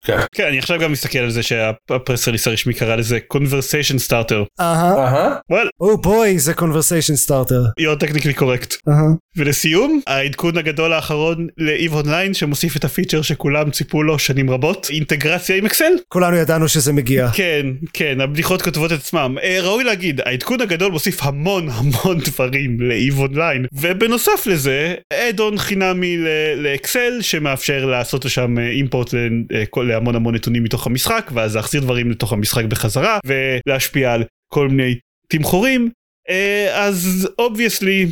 [0.04, 0.16] כן.
[0.34, 4.44] כן אני עכשיו גם מסתכל על זה שה press release הרשמי קרא לזה conversation starter.
[4.60, 5.34] אהה אהה.
[5.50, 8.76] well, oh boy זה conversation starter you're technically correct.
[8.88, 9.02] אהה
[9.36, 14.86] ולסיום העדכון הגדול האחרון ל EVE Online שמוסיף את הפיצ'ר שכולם ציפו לו שנים רבות
[14.90, 15.92] אינטגרציה עם אקסל.
[16.08, 20.92] כולנו ידענו שזה מגיע כן כן הבדיחות כותבות את עצמם אה, ראוי להגיד העדכון הגדול
[20.92, 26.26] מוסיף המון המון דברים ל EVE Online ובנוסף לזה add-on חינמי ל-
[26.56, 32.10] לאקסל שמאפשר לעשות לשם אה, import אה, להמון המון נתונים מתוך המשחק ואז להחזיר דברים
[32.10, 35.90] לתוך המשחק בחזרה ולהשפיע על כל מיני תמחורים
[36.28, 38.06] אה, אז obviously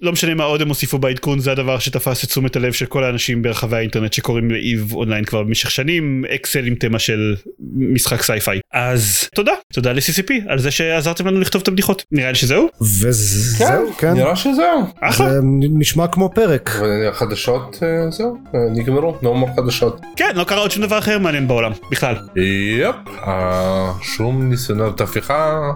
[0.00, 3.04] לא משנה מה עוד הם הוסיפו בעדכון זה הדבר שתפס את תשומת הלב של כל
[3.04, 7.34] האנשים ברחבי האינטרנט שקוראים ל EVE Online כבר במשך שנים אקסל עם תמה של
[7.76, 12.34] משחק sci-fi אז תודה תודה ל-CCP על זה שעזרתם לנו לכתוב את הבדיחות נראה לי
[12.34, 14.84] שזהו וזהו כן נראה שזהו.
[15.00, 15.40] אחלה זה
[15.78, 20.00] נשמע כמו פרק והחדשות אה, זהו אה, נגמרו נורמל חדשות.
[20.16, 22.14] כן לא קרה עוד שום דבר אחר מעניין בעולם בכלל
[22.80, 22.96] יפ.
[23.26, 25.70] אה, שום ניסיונות הפיכה.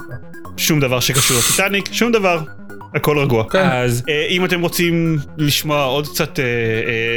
[0.56, 2.59] שום דבר שקשור לטיטניק שום דבר.
[2.94, 3.44] הכל רגוע.
[3.50, 3.68] כן.
[3.72, 6.50] אז אה, אם אתם רוצים לשמוע עוד קצת, אה, אה,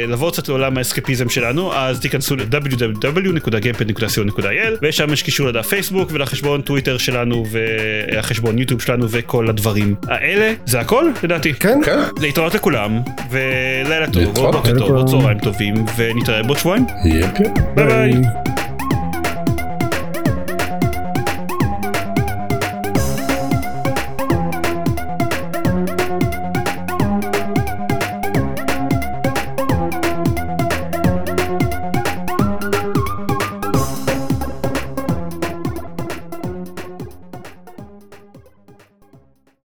[0.08, 6.98] לבוא קצת לעולם האסקפיזם שלנו, אז תיכנסו ל-www.gamepad.co.il ושם יש קישור לדף פייסבוק ולחשבון טוויטר
[6.98, 10.52] שלנו והחשבון יוטיוב שלנו וכל הדברים האלה.
[10.66, 11.54] זה הכל לדעתי.
[11.54, 11.98] כן כן.
[12.20, 13.00] להתראות לכולם
[13.30, 14.24] ולילה טוב.
[14.24, 16.84] בוקר טוב, צהריים טובים ונתראה בעוד שבועיים.
[17.04, 17.28] יפ.
[17.74, 18.12] ביי ביי.